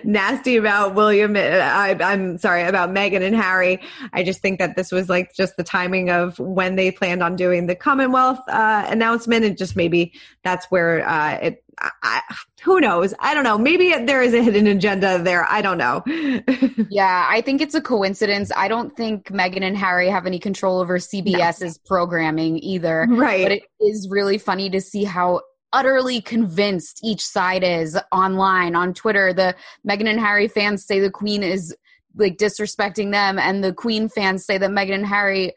nasty 0.04 0.56
about 0.56 0.96
William. 0.96 1.36
Uh, 1.36 1.40
I, 1.40 1.96
I'm 2.00 2.36
sorry, 2.38 2.64
about 2.64 2.90
Meghan 2.90 3.22
and 3.22 3.36
Harry. 3.36 3.80
I 4.12 4.24
just 4.24 4.40
think 4.40 4.58
that 4.58 4.74
this 4.74 4.90
was 4.90 5.08
like 5.08 5.34
just 5.34 5.56
the 5.56 5.62
timing 5.62 6.10
of 6.10 6.36
when 6.40 6.74
they 6.74 6.90
planned 6.90 7.22
on 7.22 7.36
doing 7.36 7.68
the 7.68 7.76
Commonwealth 7.76 8.40
uh, 8.48 8.84
announcement. 8.88 9.44
And 9.44 9.56
just 9.56 9.76
maybe 9.76 10.12
that's 10.42 10.66
where 10.66 11.08
uh, 11.08 11.38
it 11.40 11.62
I, 11.78 12.22
who 12.62 12.80
knows? 12.80 13.12
I 13.20 13.34
don't 13.34 13.44
know. 13.44 13.58
Maybe 13.58 13.90
there 13.90 14.22
is 14.22 14.32
a 14.34 14.42
hidden 14.42 14.66
agenda 14.66 15.18
there. 15.18 15.44
I 15.44 15.60
don't 15.60 15.78
know. 15.78 16.02
yeah, 16.90 17.26
I 17.28 17.42
think 17.42 17.60
it's 17.60 17.74
a 17.74 17.80
coincidence. 17.80 18.50
I 18.56 18.68
don't 18.68 18.96
think 18.96 19.26
Meghan 19.26 19.62
and 19.62 19.76
Harry 19.76 20.08
have 20.08 20.26
any 20.26 20.38
control 20.38 20.80
over 20.80 20.98
CBS's 20.98 21.78
no. 21.78 21.82
programming 21.86 22.58
either. 22.62 23.06
Right. 23.08 23.44
But 23.44 23.52
it 23.52 23.62
is 23.80 24.08
really 24.10 24.38
funny 24.38 24.70
to 24.70 24.80
see 24.80 25.04
how 25.04 25.42
utterly 25.72 26.22
convinced 26.22 27.00
each 27.02 27.24
side 27.24 27.62
is 27.62 27.98
online 28.10 28.74
on 28.74 28.94
Twitter. 28.94 29.32
The 29.32 29.54
Meghan 29.86 30.08
and 30.08 30.20
Harry 30.20 30.48
fans 30.48 30.84
say 30.84 31.00
the 31.00 31.10
Queen 31.10 31.42
is 31.42 31.76
like 32.16 32.36
disrespecting 32.36 33.12
them, 33.12 33.38
and 33.38 33.62
the 33.62 33.72
Queen 33.72 34.08
fans 34.08 34.44
say 34.44 34.58
that 34.58 34.70
Meghan 34.70 34.94
and 34.94 35.06
Harry 35.06 35.52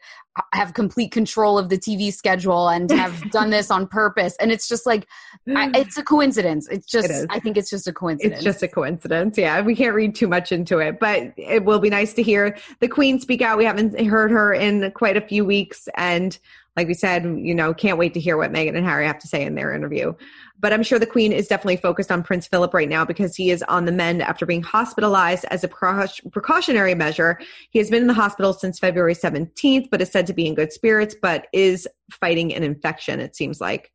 have 0.52 0.74
complete 0.74 1.10
control 1.10 1.58
of 1.58 1.68
the 1.68 1.78
TV 1.78 2.12
schedule 2.12 2.68
and 2.68 2.90
have 2.92 3.30
done 3.30 3.50
this 3.50 3.70
on 3.70 3.86
purpose. 3.86 4.36
And 4.40 4.52
it's 4.52 4.68
just 4.68 4.86
like, 4.86 5.06
I, 5.48 5.68
mm. 5.68 5.76
it's 5.76 5.96
a 5.98 6.02
coincidence. 6.02 6.68
It's 6.68 6.86
just, 6.86 7.10
it 7.10 7.26
I 7.30 7.40
think 7.40 7.56
it's 7.56 7.70
just 7.70 7.88
a 7.88 7.92
coincidence. 7.92 8.36
It's 8.36 8.44
just 8.44 8.62
a 8.62 8.68
coincidence. 8.68 9.36
Yeah. 9.36 9.60
We 9.60 9.74
can't 9.74 9.94
read 9.94 10.14
too 10.14 10.28
much 10.28 10.52
into 10.52 10.78
it, 10.78 11.00
but 11.00 11.32
it 11.36 11.64
will 11.64 11.80
be 11.80 11.90
nice 11.90 12.12
to 12.14 12.22
hear 12.22 12.56
the 12.80 12.88
Queen 12.88 13.20
speak 13.20 13.42
out. 13.42 13.58
We 13.58 13.64
haven't 13.64 14.00
heard 14.06 14.30
her 14.30 14.54
in 14.54 14.90
quite 14.92 15.16
a 15.16 15.20
few 15.20 15.44
weeks. 15.44 15.88
And 15.96 16.38
like 16.76 16.86
we 16.86 16.94
said, 16.94 17.24
you 17.24 17.54
know, 17.54 17.74
can't 17.74 17.98
wait 17.98 18.14
to 18.14 18.20
hear 18.20 18.36
what 18.36 18.52
Meghan 18.52 18.76
and 18.76 18.86
Harry 18.86 19.06
have 19.06 19.18
to 19.18 19.26
say 19.26 19.44
in 19.44 19.54
their 19.54 19.74
interview. 19.74 20.12
But 20.58 20.72
I'm 20.72 20.82
sure 20.82 20.98
the 20.98 21.06
Queen 21.06 21.32
is 21.32 21.48
definitely 21.48 21.78
focused 21.78 22.12
on 22.12 22.22
Prince 22.22 22.46
Philip 22.46 22.72
right 22.72 22.88
now 22.88 23.04
because 23.04 23.34
he 23.34 23.50
is 23.50 23.62
on 23.64 23.86
the 23.86 23.92
mend 23.92 24.22
after 24.22 24.46
being 24.46 24.62
hospitalized 24.62 25.44
as 25.50 25.64
a 25.64 25.68
precautionary 25.68 26.94
measure. 26.94 27.40
He 27.70 27.78
has 27.80 27.90
been 27.90 28.02
in 28.02 28.08
the 28.08 28.14
hospital 28.14 28.52
since 28.52 28.78
February 28.78 29.14
17th, 29.14 29.88
but 29.90 30.00
is 30.00 30.10
said 30.10 30.26
to 30.28 30.32
be 30.32 30.46
in 30.46 30.54
good 30.54 30.72
spirits, 30.72 31.16
but 31.20 31.48
is 31.52 31.88
fighting 32.10 32.54
an 32.54 32.62
infection, 32.62 33.20
it 33.20 33.34
seems 33.34 33.60
like. 33.60 33.90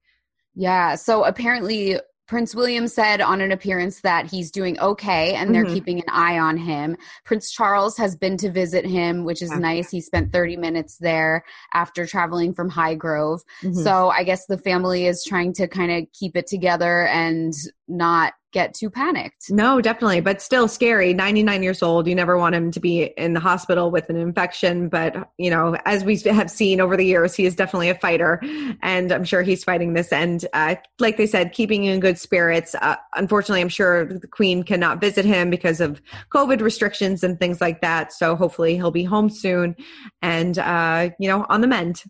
Yeah. 0.53 0.96
So 0.96 1.24
apparently, 1.24 2.00
Prince 2.27 2.55
William 2.55 2.88
said 2.88 3.22
on 3.22 3.39
an 3.41 3.51
appearance 3.51 4.01
that 4.01 4.29
he's 4.29 4.50
doing 4.50 4.79
okay 4.79 5.36
and 5.36 5.53
they're 5.53 5.63
mm-hmm. 5.63 5.74
keeping 5.74 6.00
an 6.00 6.10
eye 6.10 6.39
on 6.39 6.58
him. 6.58 6.98
Prince 7.24 7.51
Charles 7.51 7.98
has 7.98 8.15
been 8.15 8.36
to 8.38 8.51
visit 8.51 8.86
him, 8.86 9.25
which 9.25 9.41
is 9.41 9.51
nice. 9.51 9.91
He 9.91 10.01
spent 10.01 10.34
30 10.34 10.58
minutes 10.58 10.98
there 10.98 11.44
after 11.74 12.05
traveling 12.08 12.53
from 12.53 12.72
Highgrove. 12.72 13.41
Mm-hmm. 13.62 13.84
So 13.84 14.10
I 14.10 14.24
guess 14.24 14.48
the 14.48 14.58
family 14.58 15.05
is 15.05 15.24
trying 15.24 15.53
to 15.53 15.67
kind 15.67 15.91
of 15.91 16.12
keep 16.13 16.36
it 16.36 16.48
together 16.48 17.08
and 17.08 17.53
not 17.87 18.33
get 18.55 18.73
too 18.73 18.89
panicked. 18.89 19.51
No, 19.51 19.81
definitely, 19.81 20.21
but 20.21 20.41
still 20.41 20.69
scary. 20.69 21.13
99 21.13 21.61
years 21.61 21.83
old. 21.83 22.07
You 22.07 22.15
never 22.15 22.37
want 22.37 22.55
him 22.55 22.71
to 22.71 22.79
be 22.79 23.03
in 23.03 23.33
the 23.33 23.39
hospital 23.41 23.91
with 23.91 24.09
an 24.09 24.15
infection, 24.15 24.87
but 24.87 25.29
you 25.37 25.49
know, 25.49 25.75
as 25.85 26.05
we 26.05 26.17
have 26.19 26.49
seen 26.49 26.79
over 26.79 26.95
the 26.95 27.05
years, 27.05 27.35
he 27.35 27.45
is 27.45 27.53
definitely 27.53 27.89
a 27.89 27.95
fighter, 27.95 28.41
and 28.81 29.11
I'm 29.11 29.25
sure 29.25 29.41
he's 29.41 29.63
fighting 29.63 29.93
this. 29.93 30.11
And 30.13 30.45
uh, 30.53 30.75
like 30.99 31.17
they 31.17 31.27
said, 31.27 31.51
keeping 31.51 31.83
you 31.83 31.93
in 31.93 31.99
good 31.99 32.17
spirits. 32.17 32.75
Uh, 32.75 32.95
unfortunately, 33.15 33.59
I'm 33.59 33.69
sure 33.69 34.05
the 34.05 34.27
Queen 34.27 34.63
cannot 34.63 35.01
visit 35.01 35.25
him 35.25 35.49
because 35.49 35.81
of 35.81 36.01
COVID 36.29 36.61
restrictions 36.61 37.23
and 37.25 37.37
things 37.37 37.59
like 37.59 37.81
that. 37.81 38.13
So 38.13 38.37
hopefully, 38.37 38.75
he'll 38.75 38.89
be 38.89 39.03
home 39.03 39.29
soon, 39.29 39.75
and 40.21 40.57
uh, 40.57 41.09
you 41.19 41.27
know, 41.27 41.45
on 41.49 41.59
the 41.59 41.67
mend. 41.67 42.03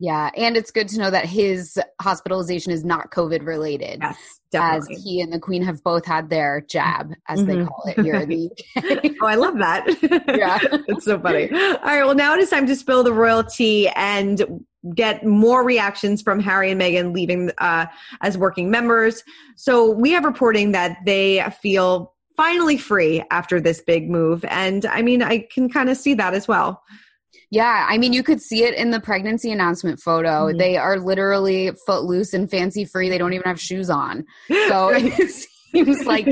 Yeah, 0.00 0.30
and 0.36 0.56
it's 0.56 0.70
good 0.70 0.88
to 0.90 0.98
know 0.98 1.10
that 1.10 1.26
his 1.26 1.76
hospitalization 2.00 2.70
is 2.70 2.84
not 2.84 3.10
COVID 3.10 3.44
related. 3.44 3.98
Yes, 4.00 4.37
definitely. 4.50 4.96
As 4.96 5.02
he 5.04 5.20
and 5.20 5.32
the 5.32 5.38
Queen 5.38 5.62
have 5.62 5.82
both 5.82 6.04
had 6.04 6.30
their 6.30 6.62
jab, 6.62 7.12
as 7.28 7.40
mm-hmm. 7.40 7.60
they 7.60 7.64
call 7.64 7.84
it 7.86 8.00
here 8.00 8.14
in 8.14 8.28
the 8.28 8.50
UK. 8.76 9.12
oh, 9.22 9.26
I 9.26 9.34
love 9.34 9.58
that. 9.58 9.86
yeah, 10.36 10.58
it's 10.88 11.04
so 11.04 11.18
funny. 11.18 11.50
All 11.50 11.78
right, 11.82 12.04
well, 12.04 12.14
now 12.14 12.34
it 12.34 12.40
is 12.40 12.50
time 12.50 12.66
to 12.66 12.76
spill 12.76 13.02
the 13.02 13.12
royalty 13.12 13.88
and 13.88 14.62
get 14.94 15.24
more 15.24 15.64
reactions 15.64 16.22
from 16.22 16.40
Harry 16.40 16.70
and 16.70 16.80
Meghan 16.80 17.14
leaving 17.14 17.50
uh, 17.58 17.86
as 18.22 18.38
working 18.38 18.70
members. 18.70 19.22
So 19.56 19.90
we 19.90 20.10
have 20.12 20.24
reporting 20.24 20.72
that 20.72 20.98
they 21.04 21.44
feel 21.60 22.14
finally 22.36 22.76
free 22.76 23.22
after 23.30 23.60
this 23.60 23.80
big 23.80 24.08
move, 24.08 24.44
and 24.46 24.86
I 24.86 25.02
mean, 25.02 25.22
I 25.22 25.46
can 25.52 25.68
kind 25.68 25.90
of 25.90 25.96
see 25.96 26.14
that 26.14 26.34
as 26.34 26.46
well. 26.46 26.82
Yeah, 27.50 27.86
I 27.88 27.98
mean, 27.98 28.12
you 28.12 28.22
could 28.22 28.40
see 28.40 28.64
it 28.64 28.74
in 28.74 28.90
the 28.90 29.00
pregnancy 29.00 29.50
announcement 29.50 30.00
photo. 30.00 30.46
Mm-hmm. 30.46 30.58
They 30.58 30.76
are 30.76 30.98
literally 30.98 31.72
footloose 31.86 32.34
and 32.34 32.50
fancy 32.50 32.84
free. 32.84 33.08
They 33.08 33.18
don't 33.18 33.32
even 33.32 33.46
have 33.46 33.60
shoes 33.60 33.88
on. 33.88 34.24
So 34.68 34.90
it 34.94 35.30
seems 35.72 36.04
like 36.04 36.26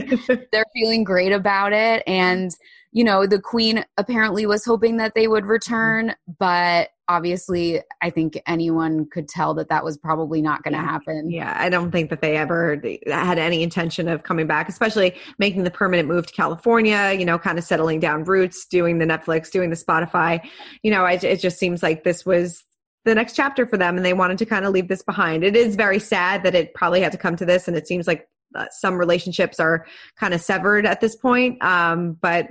they're 0.52 0.64
feeling 0.74 1.04
great 1.04 1.32
about 1.32 1.72
it. 1.72 2.02
And, 2.06 2.50
you 2.92 3.04
know, 3.04 3.26
the 3.26 3.40
queen 3.40 3.84
apparently 3.96 4.46
was 4.46 4.64
hoping 4.64 4.98
that 4.98 5.14
they 5.14 5.26
would 5.26 5.46
return, 5.46 6.14
but 6.38 6.90
obviously 7.08 7.80
i 8.02 8.10
think 8.10 8.40
anyone 8.46 9.06
could 9.10 9.28
tell 9.28 9.54
that 9.54 9.68
that 9.68 9.84
was 9.84 9.96
probably 9.96 10.42
not 10.42 10.62
going 10.62 10.74
to 10.74 10.80
happen. 10.80 11.30
Yeah 11.30 11.56
i 11.58 11.68
don't 11.68 11.90
think 11.90 12.10
that 12.10 12.20
they 12.20 12.36
ever 12.36 12.80
had 13.06 13.38
any 13.38 13.62
intention 13.62 14.08
of 14.08 14.22
coming 14.22 14.46
back 14.46 14.68
especially 14.68 15.14
making 15.38 15.64
the 15.64 15.70
permanent 15.70 16.08
move 16.08 16.26
to 16.26 16.32
california 16.32 17.14
you 17.18 17.24
know 17.24 17.38
kind 17.38 17.58
of 17.58 17.64
settling 17.64 18.00
down 18.00 18.24
roots 18.24 18.66
doing 18.66 18.98
the 18.98 19.06
netflix 19.06 19.50
doing 19.50 19.70
the 19.70 19.76
spotify. 19.76 20.40
You 20.82 20.90
know 20.90 21.04
it, 21.04 21.24
it 21.24 21.40
just 21.40 21.58
seems 21.58 21.82
like 21.82 22.04
this 22.04 22.26
was 22.26 22.64
the 23.06 23.14
next 23.14 23.34
chapter 23.34 23.66
for 23.66 23.78
them 23.78 23.96
and 23.96 24.04
they 24.04 24.12
wanted 24.12 24.36
to 24.38 24.44
kind 24.44 24.66
of 24.66 24.72
leave 24.72 24.88
this 24.88 25.02
behind. 25.02 25.44
It 25.44 25.56
is 25.56 25.76
very 25.76 26.00
sad 26.00 26.42
that 26.42 26.54
it 26.54 26.74
probably 26.74 27.00
had 27.00 27.12
to 27.12 27.18
come 27.18 27.36
to 27.36 27.46
this 27.46 27.68
and 27.68 27.76
it 27.76 27.86
seems 27.86 28.06
like 28.06 28.28
uh, 28.54 28.66
some 28.70 28.96
relationships 28.96 29.60
are 29.60 29.86
kind 30.18 30.34
of 30.34 30.40
severed 30.40 30.86
at 30.86 31.00
this 31.00 31.16
point 31.16 31.62
um, 31.62 32.16
but 32.20 32.48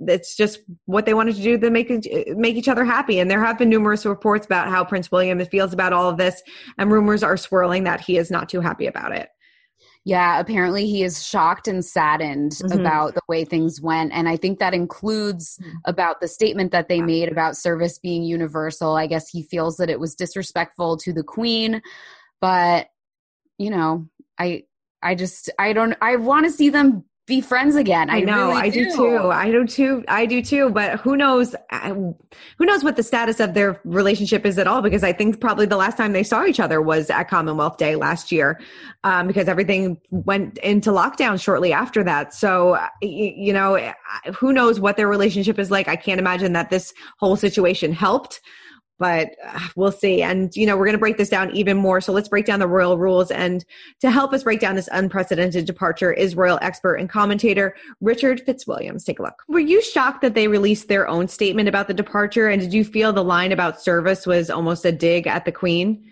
it's 0.00 0.36
just 0.36 0.60
what 0.86 1.06
they 1.06 1.14
wanted 1.14 1.36
to 1.36 1.42
do 1.42 1.58
to 1.58 1.70
make 1.70 1.90
make 2.36 2.56
each 2.56 2.68
other 2.68 2.84
happy. 2.84 3.18
And 3.18 3.30
there 3.30 3.44
have 3.44 3.58
been 3.58 3.68
numerous 3.68 4.04
reports 4.04 4.46
about 4.46 4.68
how 4.68 4.84
Prince 4.84 5.10
William 5.10 5.44
feels 5.46 5.72
about 5.72 5.92
all 5.92 6.08
of 6.08 6.16
this, 6.16 6.42
and 6.78 6.90
rumors 6.90 7.22
are 7.22 7.36
swirling 7.36 7.84
that 7.84 8.00
he 8.00 8.16
is 8.16 8.30
not 8.30 8.48
too 8.48 8.60
happy 8.60 8.86
about 8.86 9.16
it. 9.16 9.28
Yeah, 10.04 10.40
apparently 10.40 10.86
he 10.86 11.04
is 11.04 11.24
shocked 11.24 11.68
and 11.68 11.84
saddened 11.84 12.52
mm-hmm. 12.52 12.80
about 12.80 13.14
the 13.14 13.22
way 13.28 13.44
things 13.44 13.80
went. 13.80 14.12
And 14.12 14.28
I 14.28 14.36
think 14.36 14.58
that 14.58 14.74
includes 14.74 15.58
mm-hmm. 15.62 15.76
about 15.84 16.20
the 16.20 16.26
statement 16.26 16.72
that 16.72 16.88
they 16.88 17.00
made 17.00 17.30
about 17.30 17.56
service 17.56 17.98
being 17.98 18.24
universal. 18.24 18.96
I 18.96 19.06
guess 19.06 19.28
he 19.28 19.44
feels 19.44 19.76
that 19.76 19.90
it 19.90 20.00
was 20.00 20.16
disrespectful 20.16 20.96
to 20.98 21.12
the 21.12 21.22
queen. 21.22 21.82
But, 22.40 22.88
you 23.58 23.70
know, 23.70 24.08
I 24.38 24.64
I 25.02 25.14
just 25.14 25.50
I 25.58 25.72
don't 25.72 25.96
I 26.02 26.16
want 26.16 26.46
to 26.46 26.52
see 26.52 26.68
them 26.68 27.04
be 27.32 27.40
friends 27.40 27.76
again. 27.76 28.10
I, 28.10 28.18
I 28.18 28.20
know. 28.20 28.48
Really 28.48 28.60
I 28.60 28.68
do. 28.68 28.84
do. 28.84 28.96
too. 28.96 29.30
I 29.30 29.50
do 29.50 29.66
too. 29.66 30.04
I 30.06 30.26
do 30.26 30.42
too. 30.42 30.68
But 30.68 31.00
who 31.00 31.16
knows? 31.16 31.56
Um, 31.70 32.14
who 32.58 32.66
knows 32.66 32.84
what 32.84 32.96
the 32.96 33.02
status 33.02 33.40
of 33.40 33.54
their 33.54 33.80
relationship 33.84 34.44
is 34.44 34.58
at 34.58 34.66
all? 34.66 34.82
Because 34.82 35.02
I 35.02 35.14
think 35.14 35.40
probably 35.40 35.64
the 35.64 35.78
last 35.78 35.96
time 35.96 36.12
they 36.12 36.24
saw 36.24 36.44
each 36.44 36.60
other 36.60 36.82
was 36.82 37.08
at 37.08 37.30
Commonwealth 37.30 37.78
Day 37.78 37.96
last 37.96 38.32
year, 38.32 38.60
um, 39.04 39.26
because 39.26 39.48
everything 39.48 39.98
went 40.10 40.58
into 40.58 40.90
lockdown 40.90 41.40
shortly 41.40 41.72
after 41.72 42.04
that. 42.04 42.34
So 42.34 42.74
uh, 42.74 42.88
you, 43.00 43.32
you 43.34 43.52
know, 43.54 43.76
uh, 43.76 43.92
who 44.32 44.52
knows 44.52 44.78
what 44.78 44.98
their 44.98 45.08
relationship 45.08 45.58
is 45.58 45.70
like? 45.70 45.88
I 45.88 45.96
can't 45.96 46.20
imagine 46.20 46.52
that 46.52 46.68
this 46.68 46.92
whole 47.18 47.36
situation 47.36 47.94
helped 47.94 48.42
but 48.98 49.30
uh, 49.44 49.58
we'll 49.74 49.92
see. 49.92 50.22
And, 50.22 50.54
you 50.54 50.66
know, 50.66 50.76
we're 50.76 50.84
going 50.84 50.94
to 50.94 51.00
break 51.00 51.16
this 51.16 51.28
down 51.28 51.50
even 51.56 51.76
more. 51.76 52.00
So 52.00 52.12
let's 52.12 52.28
break 52.28 52.46
down 52.46 52.60
the 52.60 52.68
royal 52.68 52.98
rules. 52.98 53.30
And 53.30 53.64
to 54.00 54.10
help 54.10 54.32
us 54.32 54.44
break 54.44 54.60
down 54.60 54.76
this 54.76 54.88
unprecedented 54.92 55.66
departure 55.66 56.12
is 56.12 56.36
royal 56.36 56.58
expert 56.62 56.96
and 56.96 57.08
commentator 57.08 57.74
Richard 58.00 58.46
Fitzwilliams. 58.46 59.04
Take 59.04 59.18
a 59.18 59.22
look. 59.22 59.42
Were 59.48 59.58
you 59.58 59.82
shocked 59.82 60.22
that 60.22 60.34
they 60.34 60.48
released 60.48 60.88
their 60.88 61.08
own 61.08 61.28
statement 61.28 61.68
about 61.68 61.88
the 61.88 61.94
departure? 61.94 62.48
And 62.48 62.60
did 62.60 62.72
you 62.72 62.84
feel 62.84 63.12
the 63.12 63.24
line 63.24 63.52
about 63.52 63.80
service 63.80 64.26
was 64.26 64.50
almost 64.50 64.84
a 64.84 64.92
dig 64.92 65.26
at 65.26 65.44
the 65.44 65.52
Queen? 65.52 66.08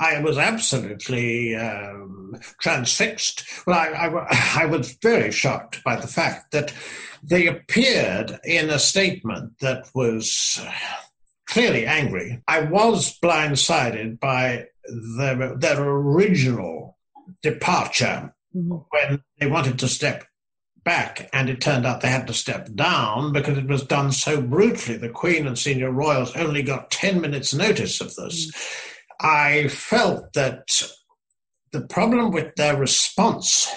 I 0.00 0.20
was 0.20 0.38
absolutely 0.38 1.54
um, 1.54 2.36
transfixed. 2.60 3.44
Well, 3.64 3.78
I, 3.78 4.06
I, 4.08 4.62
I, 4.62 4.66
was 4.66 4.98
very 5.00 5.30
shocked 5.30 5.84
by 5.84 5.94
the 5.96 6.08
fact 6.08 6.50
that 6.50 6.74
they 7.22 7.46
appeared 7.46 8.40
in 8.44 8.70
a 8.70 8.78
statement 8.80 9.60
that 9.60 9.88
was 9.94 10.60
clearly 11.54 11.86
angry. 11.86 12.42
I 12.48 12.62
was 12.62 13.16
blindsided 13.20 14.18
by 14.18 14.66
their, 15.16 15.56
their 15.56 15.80
original 15.84 16.98
departure 17.42 18.34
mm-hmm. 18.52 18.78
when 18.90 19.22
they 19.38 19.46
wanted 19.46 19.78
to 19.78 19.88
step 19.88 20.24
back, 20.82 21.30
and 21.32 21.48
it 21.48 21.60
turned 21.60 21.86
out 21.86 22.00
they 22.00 22.08
had 22.08 22.26
to 22.26 22.34
step 22.34 22.74
down 22.74 23.32
because 23.32 23.56
it 23.56 23.68
was 23.68 23.84
done 23.84 24.10
so 24.10 24.42
brutally. 24.42 24.98
The 24.98 25.10
Queen 25.10 25.46
and 25.46 25.56
senior 25.56 25.92
royals 25.92 26.34
only 26.34 26.64
got 26.64 26.90
10 26.90 27.20
minutes' 27.20 27.54
notice 27.54 28.00
of 28.00 28.12
this. 28.16 28.50
Mm-hmm. 28.50 29.26
I 29.26 29.68
felt 29.68 30.32
that 30.32 30.66
the 31.70 31.82
problem 31.82 32.32
with 32.32 32.56
their 32.56 32.76
response 32.76 33.72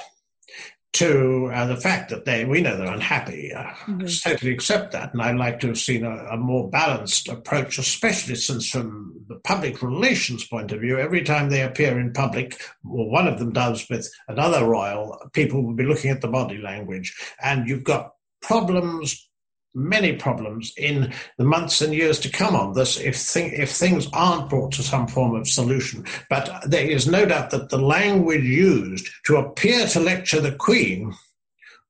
to 0.97 1.49
uh, 1.53 1.65
the 1.67 1.77
fact 1.77 2.09
that 2.09 2.25
they, 2.25 2.45
we 2.45 2.61
know 2.61 2.75
they're 2.75 2.93
unhappy. 2.93 3.53
Uh, 3.53 3.63
mm-hmm. 3.63 4.29
totally 4.29 4.51
accept 4.51 4.91
that. 4.91 5.13
And 5.13 5.21
I'd 5.21 5.37
like 5.37 5.59
to 5.61 5.67
have 5.67 5.77
seen 5.77 6.03
a, 6.03 6.15
a, 6.31 6.37
more 6.37 6.69
balanced 6.69 7.27
approach, 7.27 7.77
especially 7.77 8.35
since 8.35 8.69
from 8.69 9.13
the 9.27 9.37
the 9.37 9.41
public 9.41 9.81
relations 9.81 10.47
point 10.47 10.71
of 10.71 10.81
view, 10.81 10.97
every 10.97 11.23
time 11.23 11.49
they 11.49 11.61
appear 11.61 11.99
in 11.99 12.13
public, 12.13 12.59
or 12.83 13.09
one 13.09 13.27
of 13.27 13.39
them 13.39 13.53
does 13.53 13.87
with 13.89 14.09
another 14.27 14.65
royal, 14.65 15.17
people 15.33 15.63
will 15.63 15.73
be 15.73 15.85
looking 15.85 16.11
at 16.11 16.21
the 16.21 16.27
body 16.27 16.57
language. 16.57 17.15
And 17.41 17.67
you've 17.67 17.83
got 17.83 18.13
problems, 18.41 19.26
many 19.73 20.13
problems 20.13 20.73
in 20.77 21.13
the 21.37 21.43
months 21.43 21.81
and 21.81 21.93
years 21.93 22.19
to 22.19 22.29
come 22.29 22.55
on 22.55 22.73
this 22.73 22.97
if, 22.99 23.35
if 23.35 23.71
things 23.71 24.07
aren't 24.13 24.49
brought 24.49 24.71
to 24.73 24.83
some 24.83 25.07
form 25.07 25.35
of 25.35 25.47
solution. 25.47 26.05
But 26.29 26.63
there 26.65 26.89
is 26.89 27.07
no 27.07 27.25
doubt 27.25 27.51
that 27.51 27.69
the 27.69 27.77
language 27.77 28.43
used 28.43 29.07
to 29.25 29.37
appear 29.37 29.85
to 29.87 29.99
lecture 29.99 30.41
the 30.41 30.53
Queen, 30.53 31.13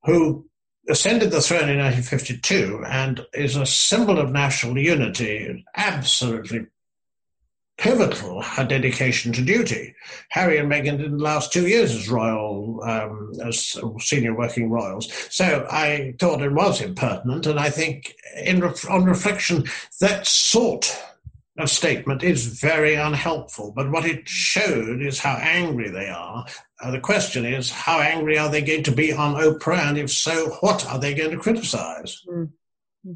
who 0.03 0.47
ascended 0.89 1.31
the 1.31 1.41
throne 1.41 1.69
in 1.69 1.79
1952 1.79 2.83
and 2.87 3.25
is 3.33 3.55
a 3.55 3.65
symbol 3.65 4.19
of 4.19 4.31
national 4.31 4.77
unity, 4.77 5.65
absolutely 5.75 6.67
pivotal 7.77 8.41
her 8.41 8.63
dedication 8.63 9.31
to 9.33 9.41
duty. 9.43 9.95
Harry 10.29 10.57
and 10.57 10.69
Meghan 10.71 10.97
didn't 10.97 11.19
last 11.19 11.53
two 11.53 11.67
years 11.67 11.93
as 11.93 12.09
royal, 12.09 12.81
um, 12.83 13.31
as 13.43 13.77
senior 13.99 14.35
working 14.35 14.69
royals. 14.69 15.11
So 15.29 15.67
I 15.69 16.15
thought 16.19 16.41
it 16.41 16.51
was 16.51 16.81
impertinent, 16.81 17.45
and 17.45 17.59
I 17.59 17.69
think, 17.69 18.15
in 18.35 18.63
on 18.63 19.05
reflection, 19.05 19.65
that 20.01 20.25
sort 20.25 21.03
of 21.59 21.69
statement 21.69 22.23
is 22.23 22.59
very 22.59 22.95
unhelpful. 22.95 23.73
But 23.75 23.91
what 23.91 24.05
it 24.05 24.27
showed 24.27 25.01
is 25.01 25.19
how 25.19 25.35
angry 25.35 25.89
they 25.89 26.09
are. 26.09 26.45
Uh, 26.79 26.91
the 26.91 26.99
question 26.99 27.45
is, 27.45 27.71
how 27.71 27.99
angry 27.99 28.37
are 28.37 28.49
they 28.49 28.61
going 28.61 28.83
to 28.83 28.91
be 28.91 29.11
on 29.11 29.35
Oprah? 29.35 29.89
And 29.89 29.97
if 29.97 30.11
so, 30.11 30.49
what 30.61 30.85
are 30.87 30.99
they 30.99 31.13
going 31.13 31.31
to 31.31 31.37
criticize? 31.37 32.23
Mm, 32.29 32.51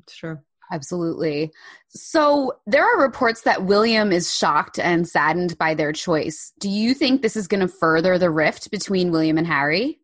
sure. 0.09 0.43
Absolutely. 0.71 1.51
So 1.89 2.53
there 2.65 2.85
are 2.85 3.01
reports 3.01 3.41
that 3.41 3.65
William 3.65 4.13
is 4.13 4.33
shocked 4.33 4.79
and 4.79 5.07
saddened 5.07 5.57
by 5.57 5.73
their 5.73 5.91
choice. 5.91 6.53
Do 6.59 6.69
you 6.69 6.93
think 6.93 7.21
this 7.21 7.35
is 7.35 7.47
going 7.47 7.59
to 7.59 7.67
further 7.67 8.17
the 8.17 8.29
rift 8.29 8.71
between 8.71 9.11
William 9.11 9.37
and 9.37 9.45
Harry? 9.45 9.99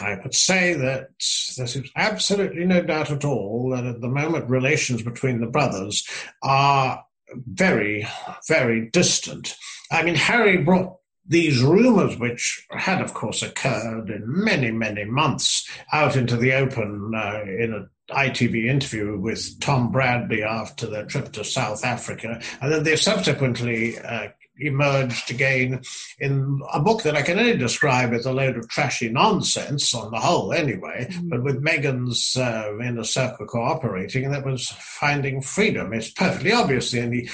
I 0.00 0.18
would 0.22 0.34
say 0.34 0.74
that 0.74 1.08
there's 1.56 1.78
absolutely 1.96 2.66
no 2.66 2.82
doubt 2.82 3.10
at 3.10 3.24
all 3.24 3.70
that 3.74 3.86
at 3.86 4.00
the 4.00 4.08
moment 4.08 4.50
relations 4.50 5.02
between 5.02 5.40
the 5.40 5.46
brothers 5.46 6.06
are 6.42 7.02
very, 7.46 8.06
very 8.46 8.90
distant. 8.90 9.56
I 9.90 10.02
mean, 10.02 10.14
Harry 10.14 10.58
brought 10.58 10.99
these 11.26 11.62
rumors, 11.62 12.18
which 12.18 12.66
had, 12.70 13.00
of 13.00 13.14
course, 13.14 13.42
occurred 13.42 14.10
in 14.10 14.22
many, 14.26 14.70
many 14.70 15.04
months, 15.04 15.68
out 15.92 16.16
into 16.16 16.36
the 16.36 16.52
open 16.54 17.12
uh, 17.14 17.42
in 17.42 17.72
an 17.72 17.90
ITV 18.10 18.66
interview 18.66 19.18
with 19.18 19.60
Tom 19.60 19.92
Bradby 19.92 20.42
after 20.42 20.86
their 20.86 21.06
trip 21.06 21.32
to 21.32 21.44
South 21.44 21.84
Africa. 21.84 22.40
And 22.60 22.72
then 22.72 22.82
they 22.82 22.96
subsequently 22.96 23.98
uh, 23.98 24.28
emerged 24.60 25.30
again 25.30 25.82
in 26.18 26.60
a 26.72 26.80
book 26.80 27.02
that 27.02 27.16
I 27.16 27.22
can 27.22 27.38
only 27.38 27.56
describe 27.56 28.12
as 28.12 28.26
a 28.26 28.32
load 28.32 28.56
of 28.56 28.68
trashy 28.68 29.08
nonsense 29.08 29.94
on 29.94 30.10
the 30.10 30.20
whole, 30.20 30.52
anyway, 30.52 31.06
mm-hmm. 31.10 31.28
but 31.28 31.42
with 31.42 31.62
Meghan's 31.62 32.36
uh, 32.36 32.76
inner 32.82 33.04
circle 33.04 33.46
cooperating, 33.46 34.24
and 34.24 34.34
that 34.34 34.44
was 34.44 34.68
Finding 34.68 35.40
Freedom. 35.40 35.92
It's 35.92 36.10
perfectly 36.10 36.52
obvious 36.52 36.90
the 36.90 37.02
only 37.02 37.30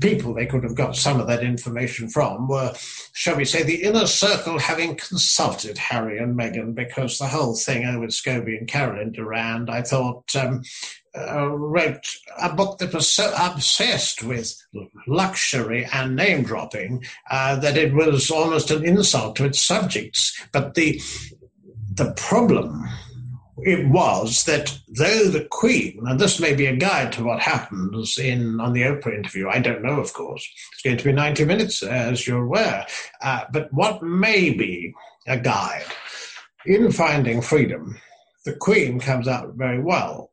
people 0.00 0.34
they 0.34 0.46
could 0.46 0.64
have 0.64 0.74
got 0.74 0.96
some 0.96 1.20
of 1.20 1.26
that 1.26 1.42
information 1.42 2.08
from 2.08 2.48
were, 2.48 2.72
shall 3.12 3.36
we 3.36 3.44
say, 3.44 3.62
the 3.62 3.82
inner 3.82 4.06
circle 4.06 4.58
having 4.58 4.96
consulted 4.96 5.78
Harry 5.78 6.18
and 6.18 6.36
Meghan 6.36 6.74
because 6.74 7.18
the 7.18 7.28
whole 7.28 7.54
thing 7.54 7.82
Omid 7.82 8.10
Scobie 8.10 8.58
and 8.58 8.68
Carolyn 8.68 9.12
Durand, 9.12 9.70
I 9.70 9.82
thought, 9.82 10.34
um, 10.36 10.62
uh, 11.16 11.48
wrote 11.48 12.06
a 12.38 12.54
book 12.54 12.78
that 12.78 12.92
was 12.92 13.12
so 13.12 13.34
obsessed 13.38 14.22
with 14.22 14.54
luxury 15.06 15.86
and 15.92 16.14
name 16.14 16.42
dropping 16.42 17.04
uh, 17.30 17.56
that 17.56 17.78
it 17.78 17.94
was 17.94 18.30
almost 18.30 18.70
an 18.70 18.84
insult 18.84 19.36
to 19.36 19.44
its 19.44 19.60
subjects. 19.60 20.38
But 20.52 20.74
the 20.74 21.00
the 21.94 22.12
problem 22.12 22.86
it 23.58 23.88
was 23.88 24.44
that 24.44 24.78
though 24.88 25.28
the 25.28 25.46
Queen, 25.50 26.00
and 26.06 26.20
this 26.20 26.40
may 26.40 26.54
be 26.54 26.66
a 26.66 26.76
guide 26.76 27.12
to 27.12 27.24
what 27.24 27.40
happens 27.40 28.18
in 28.18 28.60
on 28.60 28.72
the 28.72 28.82
Oprah 28.82 29.14
interview, 29.14 29.48
I 29.48 29.60
don't 29.60 29.82
know, 29.82 30.00
of 30.00 30.12
course. 30.12 30.46
It's 30.72 30.82
going 30.82 30.98
to 30.98 31.04
be 31.04 31.12
90 31.12 31.44
minutes, 31.44 31.82
as 31.82 32.26
you're 32.26 32.44
aware. 32.44 32.86
Uh, 33.22 33.44
but 33.52 33.72
what 33.72 34.02
may 34.02 34.50
be 34.50 34.94
a 35.26 35.38
guide 35.38 35.86
in 36.66 36.92
finding 36.92 37.40
freedom, 37.40 37.98
the 38.44 38.54
Queen 38.54 39.00
comes 39.00 39.26
out 39.26 39.54
very 39.54 39.80
well 39.80 40.30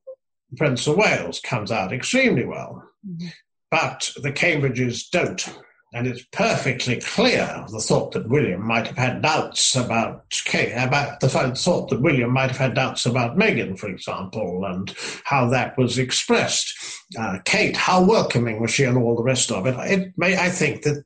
Prince 0.57 0.87
of 0.87 0.97
Wales 0.97 1.39
comes 1.39 1.71
out 1.71 1.93
extremely 1.93 2.45
well. 2.45 2.87
Mm-hmm. 3.07 3.27
But 3.71 4.11
the 4.21 4.31
Cambridges 4.31 5.09
don't. 5.09 5.47
And 5.95 6.07
it's 6.07 6.25
perfectly 6.31 6.99
clear 6.99 7.65
the 7.69 7.79
thought 7.79 8.13
that 8.13 8.27
William 8.27 8.65
might 8.65 8.87
have 8.87 8.97
had 8.97 9.21
doubts 9.21 9.75
about 9.75 10.25
Kate, 10.43 10.73
about 10.73 11.19
the 11.19 11.29
thought 11.29 11.89
that 11.89 12.01
William 12.01 12.31
might 12.31 12.49
have 12.49 12.57
had 12.57 12.73
doubts 12.73 13.05
about 13.05 13.37
Meghan, 13.37 13.77
for 13.77 13.89
example, 13.89 14.65
and 14.65 14.91
how 15.23 15.47
that 15.49 15.77
was 15.77 15.99
expressed. 15.99 16.73
Uh, 17.17 17.37
Kate, 17.45 17.77
how 17.77 18.03
welcoming 18.03 18.59
was 18.59 18.71
she, 18.71 18.85
and 18.85 18.97
all 18.97 19.15
the 19.15 19.21
rest 19.23 19.51
of 19.51 19.67
it. 19.67 19.75
It 19.81 20.13
may, 20.17 20.35
I 20.35 20.49
think 20.49 20.81
that 20.81 21.03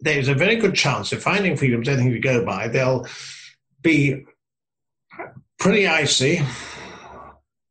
there's 0.00 0.28
a 0.28 0.34
very 0.34 0.56
good 0.56 0.74
chance 0.74 1.12
if 1.12 1.22
finding 1.22 1.56
freedom 1.56 1.82
is 1.82 1.88
anything 1.88 2.12
to 2.12 2.18
go 2.18 2.44
by, 2.44 2.68
they'll 2.68 3.06
be 3.82 4.24
pretty 5.58 5.86
icy 5.86 6.40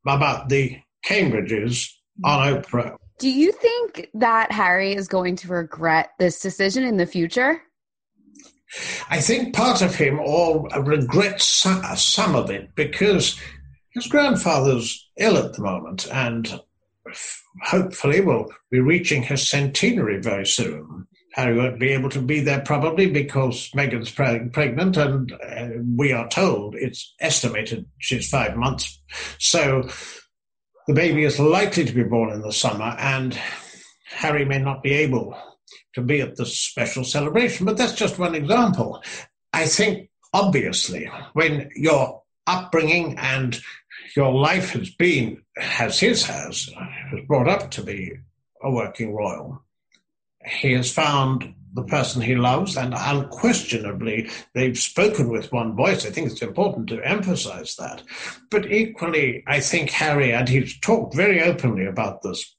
about 0.06 0.50
the 0.50 0.78
Cambridges 1.04 1.90
on 2.24 2.54
Oprah. 2.54 2.96
Do 3.22 3.30
you 3.30 3.52
think 3.52 4.10
that 4.16 4.52
Harry 4.52 4.96
is 4.96 5.08
going 5.08 5.36
to 5.38 5.48
regret 5.48 6.10
this 6.18 6.42
decision 6.42 6.84
in 6.84 6.98
the 6.98 7.06
future? 7.06 7.62
I 9.12 9.22
think 9.22 9.54
part 9.54 9.84
of 9.84 9.94
him 9.94 10.20
or 10.20 10.68
regrets 10.70 11.46
some 11.46 12.36
of 12.36 12.50
it 12.50 12.74
because 12.74 13.40
his 13.92 14.08
grandfather's 14.08 15.08
ill 15.20 15.38
at 15.38 15.54
the 15.54 15.62
moment 15.62 16.08
and 16.12 16.60
hopefully 17.62 18.22
will 18.22 18.52
be 18.72 18.80
reaching 18.80 19.22
his 19.22 19.48
centenary 19.48 20.20
very 20.20 20.48
soon. 20.48 21.06
Harry 21.34 21.56
won't 21.56 21.80
be 21.80 21.90
able 21.90 22.10
to 22.10 22.22
be 22.22 22.40
there 22.40 22.62
probably 22.62 23.08
because 23.08 23.70
Meghan's 23.76 24.10
pregnant, 24.10 24.98
and 24.98 25.32
uh, 25.32 25.68
we 25.96 26.12
are 26.12 26.28
told 26.28 26.74
it's 26.74 27.14
estimated 27.22 27.86
she's 28.00 28.28
five 28.28 28.58
months. 28.58 29.00
So 29.38 29.88
the 30.92 31.02
baby 31.02 31.24
is 31.24 31.40
likely 31.40 31.86
to 31.86 31.94
be 31.94 32.04
born 32.04 32.34
in 32.34 32.42
the 32.42 32.52
summer, 32.52 32.98
and 33.00 33.40
Harry 34.08 34.44
may 34.44 34.60
not 34.60 34.84
be 34.84 34.92
able 34.92 35.34
to 35.94 36.02
be 36.02 36.20
at 36.20 36.36
this 36.36 36.60
special 36.60 37.06
celebration. 37.06 37.66
But 37.66 37.78
that's 37.78 37.94
just 37.94 38.20
one 38.20 38.36
example. 38.36 39.02
I 39.54 39.68
think, 39.68 40.10
obviously, 40.34 41.10
when 41.32 41.70
your 41.78 42.24
upbringing 42.46 43.18
and 43.18 43.58
your 44.18 44.34
life 44.34 44.72
has 44.72 44.90
been, 44.90 45.42
as 45.80 45.98
his 45.98 46.26
has, 46.26 46.70
has 46.76 47.22
brought 47.26 47.48
up 47.48 47.72
to 47.72 47.84
be 47.84 48.12
a 48.62 48.70
working 48.70 49.16
royal, 49.16 49.64
he 50.46 50.74
has 50.74 50.92
found 50.92 51.54
the 51.74 51.84
person 51.84 52.22
he 52.22 52.36
loves, 52.36 52.78
and 52.78 52.94
unquestionably, 52.96 54.30
they've 54.54 54.78
spoken 54.78 55.30
with 55.30 55.52
one 55.52 55.76
voice. 55.76 56.06
I 56.06 56.10
think 56.10 56.32
it's 56.32 56.42
important 56.42 56.88
to 56.90 57.08
emphasize 57.08 57.76
that. 57.78 58.04
But 58.50 58.72
equally, 58.72 59.44
I 59.48 59.60
think 59.60 59.90
Harry, 59.92 60.34
and 60.34 60.50
he's 60.50 60.80
talked 60.80 61.16
very 61.16 61.42
openly 61.42 61.86
about 61.86 62.22
this 62.22 62.56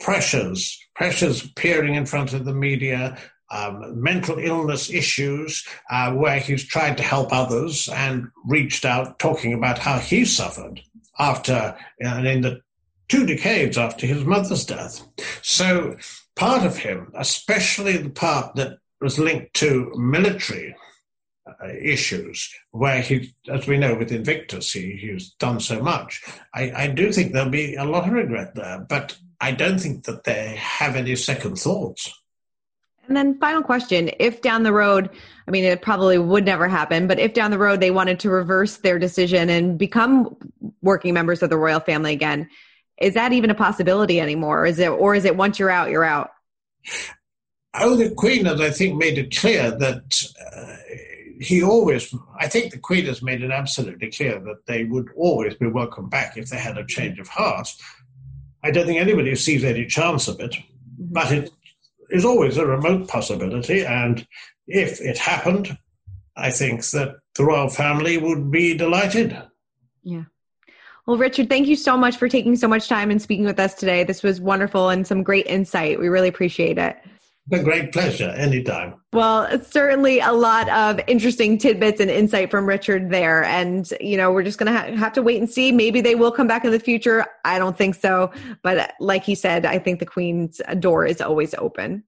pressures, 0.00 0.78
pressures 0.94 1.44
appearing 1.44 1.94
in 1.94 2.06
front 2.06 2.32
of 2.32 2.44
the 2.44 2.54
media, 2.54 3.18
um, 3.50 4.00
mental 4.00 4.38
illness 4.38 4.90
issues, 4.90 5.66
uh, 5.90 6.12
where 6.12 6.38
he's 6.38 6.64
tried 6.64 6.96
to 6.96 7.02
help 7.02 7.32
others 7.32 7.88
and 7.88 8.28
reached 8.46 8.84
out 8.84 9.18
talking 9.18 9.54
about 9.54 9.78
how 9.78 9.98
he 9.98 10.24
suffered 10.24 10.80
after, 11.18 11.76
and 12.00 12.26
in 12.26 12.42
the 12.42 12.60
two 13.08 13.26
decades 13.26 13.78
after 13.78 14.06
his 14.06 14.24
mother's 14.24 14.64
death. 14.64 15.02
So 15.42 15.96
part 16.38 16.64
of 16.64 16.78
him, 16.78 17.10
especially 17.16 17.96
the 17.96 18.10
part 18.10 18.54
that 18.54 18.78
was 19.00 19.18
linked 19.18 19.54
to 19.54 19.92
military 19.96 20.74
uh, 21.46 21.68
issues, 21.82 22.48
where 22.70 23.00
he, 23.02 23.34
as 23.48 23.66
we 23.66 23.76
know 23.76 23.94
with 23.96 24.12
Invictus, 24.12 24.72
he, 24.72 24.92
he's 24.92 25.30
done 25.34 25.58
so 25.58 25.82
much. 25.82 26.22
I, 26.54 26.72
I 26.84 26.86
do 26.86 27.12
think 27.12 27.32
there'll 27.32 27.50
be 27.50 27.74
a 27.74 27.84
lot 27.84 28.06
of 28.06 28.12
regret 28.12 28.54
there, 28.54 28.86
but 28.88 29.18
I 29.40 29.50
don't 29.50 29.80
think 29.80 30.04
that 30.04 30.24
they 30.24 30.56
have 30.56 30.94
any 30.94 31.16
second 31.16 31.56
thoughts. 31.56 32.12
And 33.08 33.16
then, 33.16 33.38
final 33.38 33.62
question 33.62 34.10
if 34.20 34.42
down 34.42 34.62
the 34.62 34.72
road, 34.72 35.10
I 35.46 35.50
mean, 35.50 35.64
it 35.64 35.82
probably 35.82 36.18
would 36.18 36.44
never 36.44 36.68
happen, 36.68 37.06
but 37.06 37.18
if 37.18 37.32
down 37.32 37.50
the 37.50 37.58
road 37.58 37.80
they 37.80 37.90
wanted 37.90 38.20
to 38.20 38.30
reverse 38.30 38.76
their 38.76 38.98
decision 38.98 39.48
and 39.48 39.78
become 39.78 40.36
working 40.82 41.14
members 41.14 41.42
of 41.42 41.50
the 41.50 41.56
royal 41.56 41.80
family 41.80 42.12
again, 42.12 42.48
is 43.00 43.14
that 43.14 43.32
even 43.32 43.50
a 43.50 43.54
possibility 43.54 44.20
anymore? 44.20 44.66
Is 44.66 44.78
it, 44.78 44.88
or 44.88 45.14
is 45.14 45.24
it 45.24 45.36
once 45.36 45.58
you're 45.58 45.70
out, 45.70 45.90
you're 45.90 46.04
out? 46.04 46.30
Oh, 47.74 47.96
the 47.96 48.10
Queen 48.14 48.46
has, 48.46 48.60
I 48.60 48.70
think, 48.70 48.96
made 48.96 49.18
it 49.18 49.36
clear 49.36 49.70
that 49.70 50.22
uh, 50.56 50.76
he 51.40 51.62
always, 51.62 52.12
I 52.38 52.48
think 52.48 52.72
the 52.72 52.78
Queen 52.78 53.06
has 53.06 53.22
made 53.22 53.42
it 53.42 53.50
absolutely 53.50 54.10
clear 54.10 54.40
that 54.40 54.66
they 54.66 54.84
would 54.84 55.08
always 55.16 55.54
be 55.54 55.66
welcome 55.66 56.08
back 56.08 56.36
if 56.36 56.48
they 56.48 56.58
had 56.58 56.78
a 56.78 56.86
change 56.86 57.18
of 57.18 57.28
heart. 57.28 57.68
I 58.64 58.70
don't 58.70 58.86
think 58.86 59.00
anybody 59.00 59.36
sees 59.36 59.62
any 59.62 59.86
chance 59.86 60.26
of 60.26 60.40
it, 60.40 60.56
but 60.98 61.30
it, 61.30 61.50
is 62.10 62.24
always 62.24 62.56
a 62.56 62.66
remote 62.66 63.08
possibility. 63.08 63.84
And 63.84 64.26
if 64.66 65.00
it 65.00 65.18
happened, 65.18 65.78
I 66.36 66.50
think 66.50 66.84
that 66.90 67.16
the 67.34 67.44
royal 67.44 67.68
family 67.68 68.16
would 68.16 68.50
be 68.50 68.76
delighted. 68.76 69.36
Yeah. 70.02 70.24
Well, 71.08 71.16
Richard, 71.16 71.48
thank 71.48 71.68
you 71.68 71.74
so 71.74 71.96
much 71.96 72.18
for 72.18 72.28
taking 72.28 72.54
so 72.54 72.68
much 72.68 72.86
time 72.86 73.10
and 73.10 73.20
speaking 73.20 73.46
with 73.46 73.58
us 73.58 73.72
today. 73.72 74.04
This 74.04 74.22
was 74.22 74.42
wonderful 74.42 74.90
and 74.90 75.06
some 75.06 75.22
great 75.22 75.46
insight. 75.46 75.98
We 75.98 76.08
really 76.08 76.28
appreciate 76.28 76.76
it. 76.76 76.98
A 77.50 77.62
great 77.62 77.92
pleasure, 77.92 78.28
anytime. 78.36 78.92
Well, 79.14 79.58
certainly 79.62 80.20
a 80.20 80.32
lot 80.32 80.68
of 80.68 81.00
interesting 81.06 81.56
tidbits 81.56 81.98
and 81.98 82.10
insight 82.10 82.50
from 82.50 82.66
Richard 82.66 83.08
there. 83.08 83.42
And, 83.44 83.90
you 84.02 84.18
know, 84.18 84.30
we're 84.30 84.42
just 84.42 84.58
going 84.58 84.70
to 84.70 84.78
ha- 84.78 84.94
have 84.96 85.14
to 85.14 85.22
wait 85.22 85.40
and 85.40 85.48
see. 85.48 85.72
Maybe 85.72 86.02
they 86.02 86.14
will 86.14 86.30
come 86.30 86.46
back 86.46 86.66
in 86.66 86.72
the 86.72 86.78
future. 86.78 87.24
I 87.42 87.58
don't 87.58 87.78
think 87.78 87.94
so. 87.94 88.30
But 88.62 88.92
like 89.00 89.24
he 89.24 89.34
said, 89.34 89.64
I 89.64 89.78
think 89.78 90.00
the 90.00 90.04
Queen's 90.04 90.60
door 90.78 91.06
is 91.06 91.22
always 91.22 91.54
open. 91.54 92.04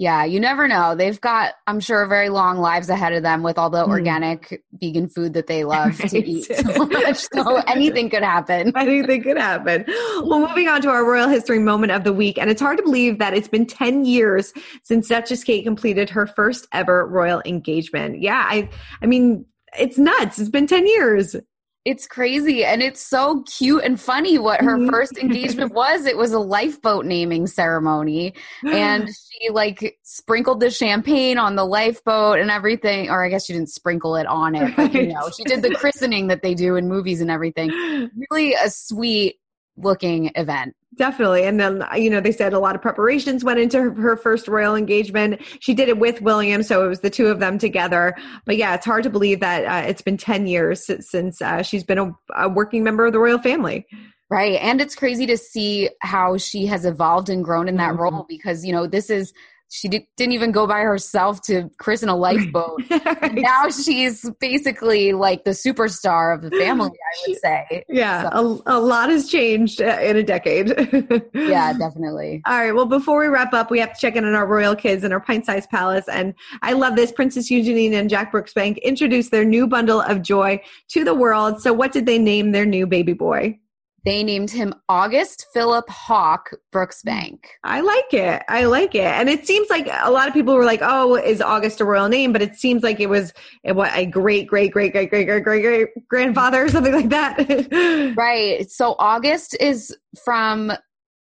Yeah, 0.00 0.24
you 0.24 0.40
never 0.40 0.66
know. 0.66 0.94
They've 0.94 1.20
got, 1.20 1.56
I'm 1.66 1.78
sure, 1.78 2.06
very 2.06 2.30
long 2.30 2.56
lives 2.56 2.88
ahead 2.88 3.12
of 3.12 3.22
them 3.22 3.42
with 3.42 3.58
all 3.58 3.68
the 3.68 3.84
mm. 3.84 3.90
organic 3.90 4.64
vegan 4.72 5.10
food 5.10 5.34
that 5.34 5.46
they 5.46 5.62
love 5.76 6.00
right. 6.00 6.08
to 6.08 6.26
eat 6.26 6.44
so 6.44 6.86
much. 6.86 7.18
So 7.30 7.56
anything 7.66 8.08
could 8.08 8.22
happen. 8.22 8.72
anything 8.78 9.22
could 9.22 9.36
happen. 9.36 9.84
Well, 10.22 10.48
moving 10.48 10.68
on 10.68 10.80
to 10.80 10.88
our 10.88 11.04
royal 11.04 11.28
history 11.28 11.58
moment 11.58 11.92
of 11.92 12.04
the 12.04 12.14
week. 12.14 12.38
And 12.38 12.48
it's 12.48 12.62
hard 12.62 12.78
to 12.78 12.82
believe 12.82 13.18
that 13.18 13.34
it's 13.34 13.46
been 13.46 13.66
10 13.66 14.06
years 14.06 14.54
since 14.84 15.06
Duchess 15.06 15.44
Kate 15.44 15.64
completed 15.64 16.08
her 16.08 16.26
first 16.26 16.66
ever 16.72 17.06
royal 17.06 17.42
engagement. 17.44 18.22
Yeah, 18.22 18.46
I 18.48 18.70
I 19.02 19.06
mean, 19.06 19.44
it's 19.78 19.98
nuts. 19.98 20.38
It's 20.38 20.48
been 20.48 20.66
10 20.66 20.86
years 20.86 21.36
it's 21.84 22.06
crazy 22.06 22.64
and 22.64 22.82
it's 22.82 23.00
so 23.00 23.42
cute 23.44 23.82
and 23.84 23.98
funny 23.98 24.38
what 24.38 24.60
her 24.60 24.76
mm-hmm. 24.76 24.90
first 24.90 25.16
engagement 25.16 25.72
was. 25.72 26.04
It 26.04 26.16
was 26.16 26.32
a 26.32 26.38
lifeboat 26.38 27.06
naming 27.06 27.46
ceremony 27.46 28.34
and 28.64 29.08
she 29.40 29.50
like 29.50 29.98
sprinkled 30.02 30.60
the 30.60 30.70
champagne 30.70 31.38
on 31.38 31.56
the 31.56 31.64
lifeboat 31.64 32.38
and 32.38 32.50
everything 32.50 33.08
or 33.08 33.24
i 33.24 33.28
guess 33.28 33.46
she 33.46 33.52
didn't 33.52 33.70
sprinkle 33.70 34.16
it 34.16 34.26
on 34.26 34.54
it 34.54 34.74
but 34.76 34.92
you 34.94 35.06
know 35.06 35.30
she 35.36 35.44
did 35.44 35.62
the 35.62 35.74
christening 35.74 36.26
that 36.26 36.42
they 36.42 36.54
do 36.54 36.76
in 36.76 36.88
movies 36.88 37.20
and 37.20 37.30
everything. 37.30 37.70
Really 38.30 38.54
a 38.54 38.68
sweet 38.70 39.36
looking 39.76 40.30
event 40.34 40.74
Definitely. 40.96 41.44
And 41.44 41.60
then, 41.60 41.86
you 41.96 42.10
know, 42.10 42.20
they 42.20 42.32
said 42.32 42.52
a 42.52 42.58
lot 42.58 42.74
of 42.74 42.82
preparations 42.82 43.44
went 43.44 43.60
into 43.60 43.80
her, 43.80 43.90
her, 43.92 44.16
first 44.16 44.48
royal 44.48 44.74
engagement. 44.74 45.40
She 45.60 45.72
did 45.72 45.88
it 45.88 45.98
with 45.98 46.20
William, 46.20 46.64
so 46.64 46.84
it 46.84 46.88
was 46.88 47.00
the 47.00 47.10
two 47.10 47.28
of 47.28 47.38
them 47.38 47.58
together. 47.58 48.16
But 48.44 48.56
yeah, 48.56 48.74
it's 48.74 48.86
hard 48.86 49.04
to 49.04 49.10
believe 49.10 49.38
that 49.40 49.64
uh, 49.64 49.88
it's 49.88 50.02
been 50.02 50.16
10 50.16 50.48
years 50.48 50.84
since 50.84 51.40
uh, 51.40 51.62
she's 51.62 51.84
been 51.84 51.98
a, 51.98 52.12
a 52.36 52.48
working 52.48 52.82
member 52.82 53.06
of 53.06 53.12
the 53.12 53.20
royal 53.20 53.38
family. 53.38 53.86
Right. 54.30 54.60
And 54.60 54.80
it's 54.80 54.96
crazy 54.96 55.26
to 55.26 55.36
see 55.36 55.90
how 56.00 56.38
she 56.38 56.66
has 56.66 56.84
evolved 56.84 57.28
and 57.28 57.44
grown 57.44 57.68
in 57.68 57.76
that 57.76 57.92
mm-hmm. 57.92 58.02
role 58.02 58.26
because, 58.28 58.64
you 58.64 58.72
know, 58.72 58.86
this 58.86 59.10
is 59.10 59.32
she 59.70 59.88
did, 59.88 60.04
not 60.18 60.32
even 60.32 60.50
go 60.50 60.66
by 60.66 60.80
herself 60.80 61.40
to 61.42 61.70
christen 61.78 62.08
a 62.08 62.16
lifeboat. 62.16 62.82
right. 62.90 63.34
Now 63.34 63.68
she's 63.70 64.28
basically 64.40 65.12
like 65.12 65.44
the 65.44 65.52
superstar 65.52 66.34
of 66.34 66.42
the 66.42 66.50
family, 66.50 66.90
I 66.90 67.28
would 67.28 67.38
say. 67.38 67.84
Yeah, 67.88 68.28
so. 68.30 68.62
a, 68.66 68.78
a, 68.78 68.80
lot 68.80 69.10
has 69.10 69.28
changed 69.28 69.80
uh, 69.80 69.98
in 70.02 70.16
a 70.16 70.24
decade. 70.24 70.68
yeah, 71.34 71.72
definitely. 71.72 72.42
All 72.46 72.58
right. 72.58 72.72
Well, 72.72 72.86
before 72.86 73.20
we 73.20 73.28
wrap 73.28 73.54
up, 73.54 73.70
we 73.70 73.78
have 73.78 73.94
to 73.94 74.00
check 74.00 74.16
in 74.16 74.24
on 74.24 74.34
our 74.34 74.46
royal 74.46 74.74
kids 74.74 75.04
and 75.04 75.12
our 75.12 75.20
pint 75.20 75.46
sized 75.46 75.70
palace. 75.70 76.08
And 76.08 76.34
I 76.62 76.72
love 76.72 76.96
this. 76.96 77.12
Princess 77.12 77.48
Eugenie 77.48 77.94
and 77.94 78.10
Jack 78.10 78.32
Brooksbank 78.32 78.82
introduced 78.82 79.30
their 79.30 79.44
new 79.44 79.68
bundle 79.68 80.00
of 80.00 80.20
joy 80.20 80.60
to 80.88 81.04
the 81.04 81.14
world. 81.14 81.62
So, 81.62 81.72
what 81.72 81.92
did 81.92 82.06
they 82.06 82.18
name 82.18 82.50
their 82.50 82.66
new 82.66 82.88
baby 82.88 83.12
boy? 83.12 83.58
They 84.04 84.22
named 84.22 84.50
him 84.50 84.74
August 84.88 85.46
Philip 85.52 85.88
Hawk 85.88 86.50
Brooksbank. 86.72 87.38
Hmm. 87.64 87.64
I 87.64 87.80
like 87.80 88.14
it. 88.14 88.42
I 88.48 88.64
like 88.64 88.94
it. 88.94 89.04
And 89.04 89.28
it 89.28 89.46
seems 89.46 89.68
like 89.68 89.88
a 89.92 90.10
lot 90.10 90.28
of 90.28 90.34
people 90.34 90.54
were 90.54 90.64
like, 90.64 90.80
oh, 90.82 91.16
is 91.16 91.40
August 91.40 91.80
a 91.80 91.84
royal 91.84 92.08
name? 92.08 92.32
But 92.32 92.42
it 92.42 92.56
seems 92.56 92.82
like 92.82 93.00
it 93.00 93.08
was 93.08 93.32
what 93.64 93.94
a 93.94 94.06
great, 94.06 94.46
great, 94.46 94.72
great, 94.72 94.92
great, 94.92 95.10
great, 95.10 95.26
great, 95.26 95.44
great, 95.44 95.62
great 95.62 95.88
grandfather 96.08 96.64
or 96.64 96.68
something 96.68 96.94
like 96.94 97.10
that. 97.10 98.14
right. 98.16 98.70
So 98.70 98.96
August 98.98 99.56
is 99.60 99.96
from 100.24 100.72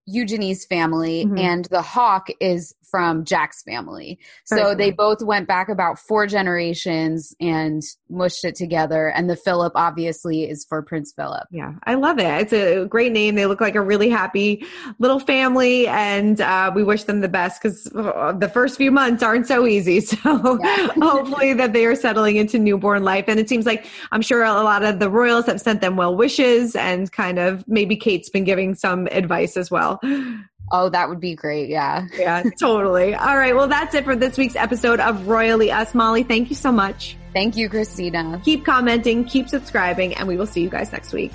Eugenie's 0.06 0.64
family, 0.64 1.24
mm-hmm. 1.24 1.38
and 1.38 1.64
the 1.66 1.82
hawk 1.82 2.28
is 2.40 2.74
from 2.90 3.24
Jack's 3.24 3.62
family. 3.62 4.18
So 4.44 4.74
they 4.74 4.90
both 4.90 5.22
went 5.22 5.48
back 5.48 5.68
about 5.68 5.98
four 5.98 6.26
generations 6.26 7.34
and 7.40 7.82
mushed 8.08 8.44
it 8.44 8.54
together. 8.54 9.08
And 9.08 9.28
the 9.28 9.36
Philip 9.36 9.72
obviously 9.74 10.48
is 10.48 10.64
for 10.64 10.82
Prince 10.82 11.12
Philip. 11.12 11.46
Yeah, 11.50 11.74
I 11.84 11.94
love 11.94 12.18
it. 12.18 12.40
It's 12.40 12.52
a 12.52 12.86
great 12.86 13.12
name. 13.12 13.34
They 13.34 13.46
look 13.46 13.60
like 13.60 13.74
a 13.74 13.80
really 13.80 14.08
happy 14.08 14.64
little 14.98 15.18
family, 15.18 15.88
and 15.88 16.40
uh, 16.40 16.72
we 16.74 16.84
wish 16.84 17.04
them 17.04 17.20
the 17.20 17.28
best 17.28 17.60
because 17.60 17.86
uh, 17.94 18.32
the 18.38 18.48
first 18.48 18.76
few 18.76 18.90
months 18.90 19.22
aren't 19.22 19.46
so 19.46 19.66
easy. 19.66 19.96
So 20.06 20.58
yeah. 20.62 20.88
hopefully 21.00 21.52
that 21.54 21.72
they 21.72 21.84
are 21.84 21.94
settling 21.94 22.36
into 22.36 22.58
newborn 22.58 23.02
life. 23.02 23.24
And 23.28 23.40
it 23.40 23.48
seems 23.48 23.66
like 23.66 23.86
I'm 24.12 24.22
sure 24.22 24.44
a 24.44 24.52
lot 24.52 24.84
of 24.84 24.98
the 24.98 25.10
royals 25.10 25.46
have 25.46 25.60
sent 25.60 25.80
them 25.80 25.96
well 25.96 26.14
wishes 26.14 26.76
and 26.76 27.10
kind 27.10 27.38
of 27.38 27.66
maybe 27.66 27.96
Kate's 27.96 28.28
been 28.28 28.44
giving 28.44 28.74
some 28.74 29.08
advice 29.08 29.56
as 29.56 29.70
well. 30.02 30.38
Oh, 30.72 30.88
that 30.88 31.08
would 31.08 31.20
be 31.20 31.36
great. 31.36 31.68
Yeah. 31.68 32.08
Yeah, 32.18 32.42
totally. 32.58 33.14
All 33.14 33.38
right. 33.38 33.54
Well, 33.54 33.68
that's 33.68 33.94
it 33.94 34.02
for 34.02 34.16
this 34.16 34.36
week's 34.36 34.56
episode 34.56 34.98
of 34.98 35.28
Royally 35.28 35.70
Us. 35.70 35.94
Molly, 35.94 36.24
thank 36.24 36.50
you 36.50 36.56
so 36.56 36.72
much. 36.72 37.16
Thank 37.32 37.56
you, 37.56 37.68
Christina. 37.68 38.40
Keep 38.44 38.64
commenting, 38.64 39.24
keep 39.26 39.48
subscribing, 39.48 40.14
and 40.16 40.26
we 40.26 40.36
will 40.36 40.46
see 40.46 40.62
you 40.62 40.68
guys 40.68 40.90
next 40.90 41.12
week. 41.12 41.30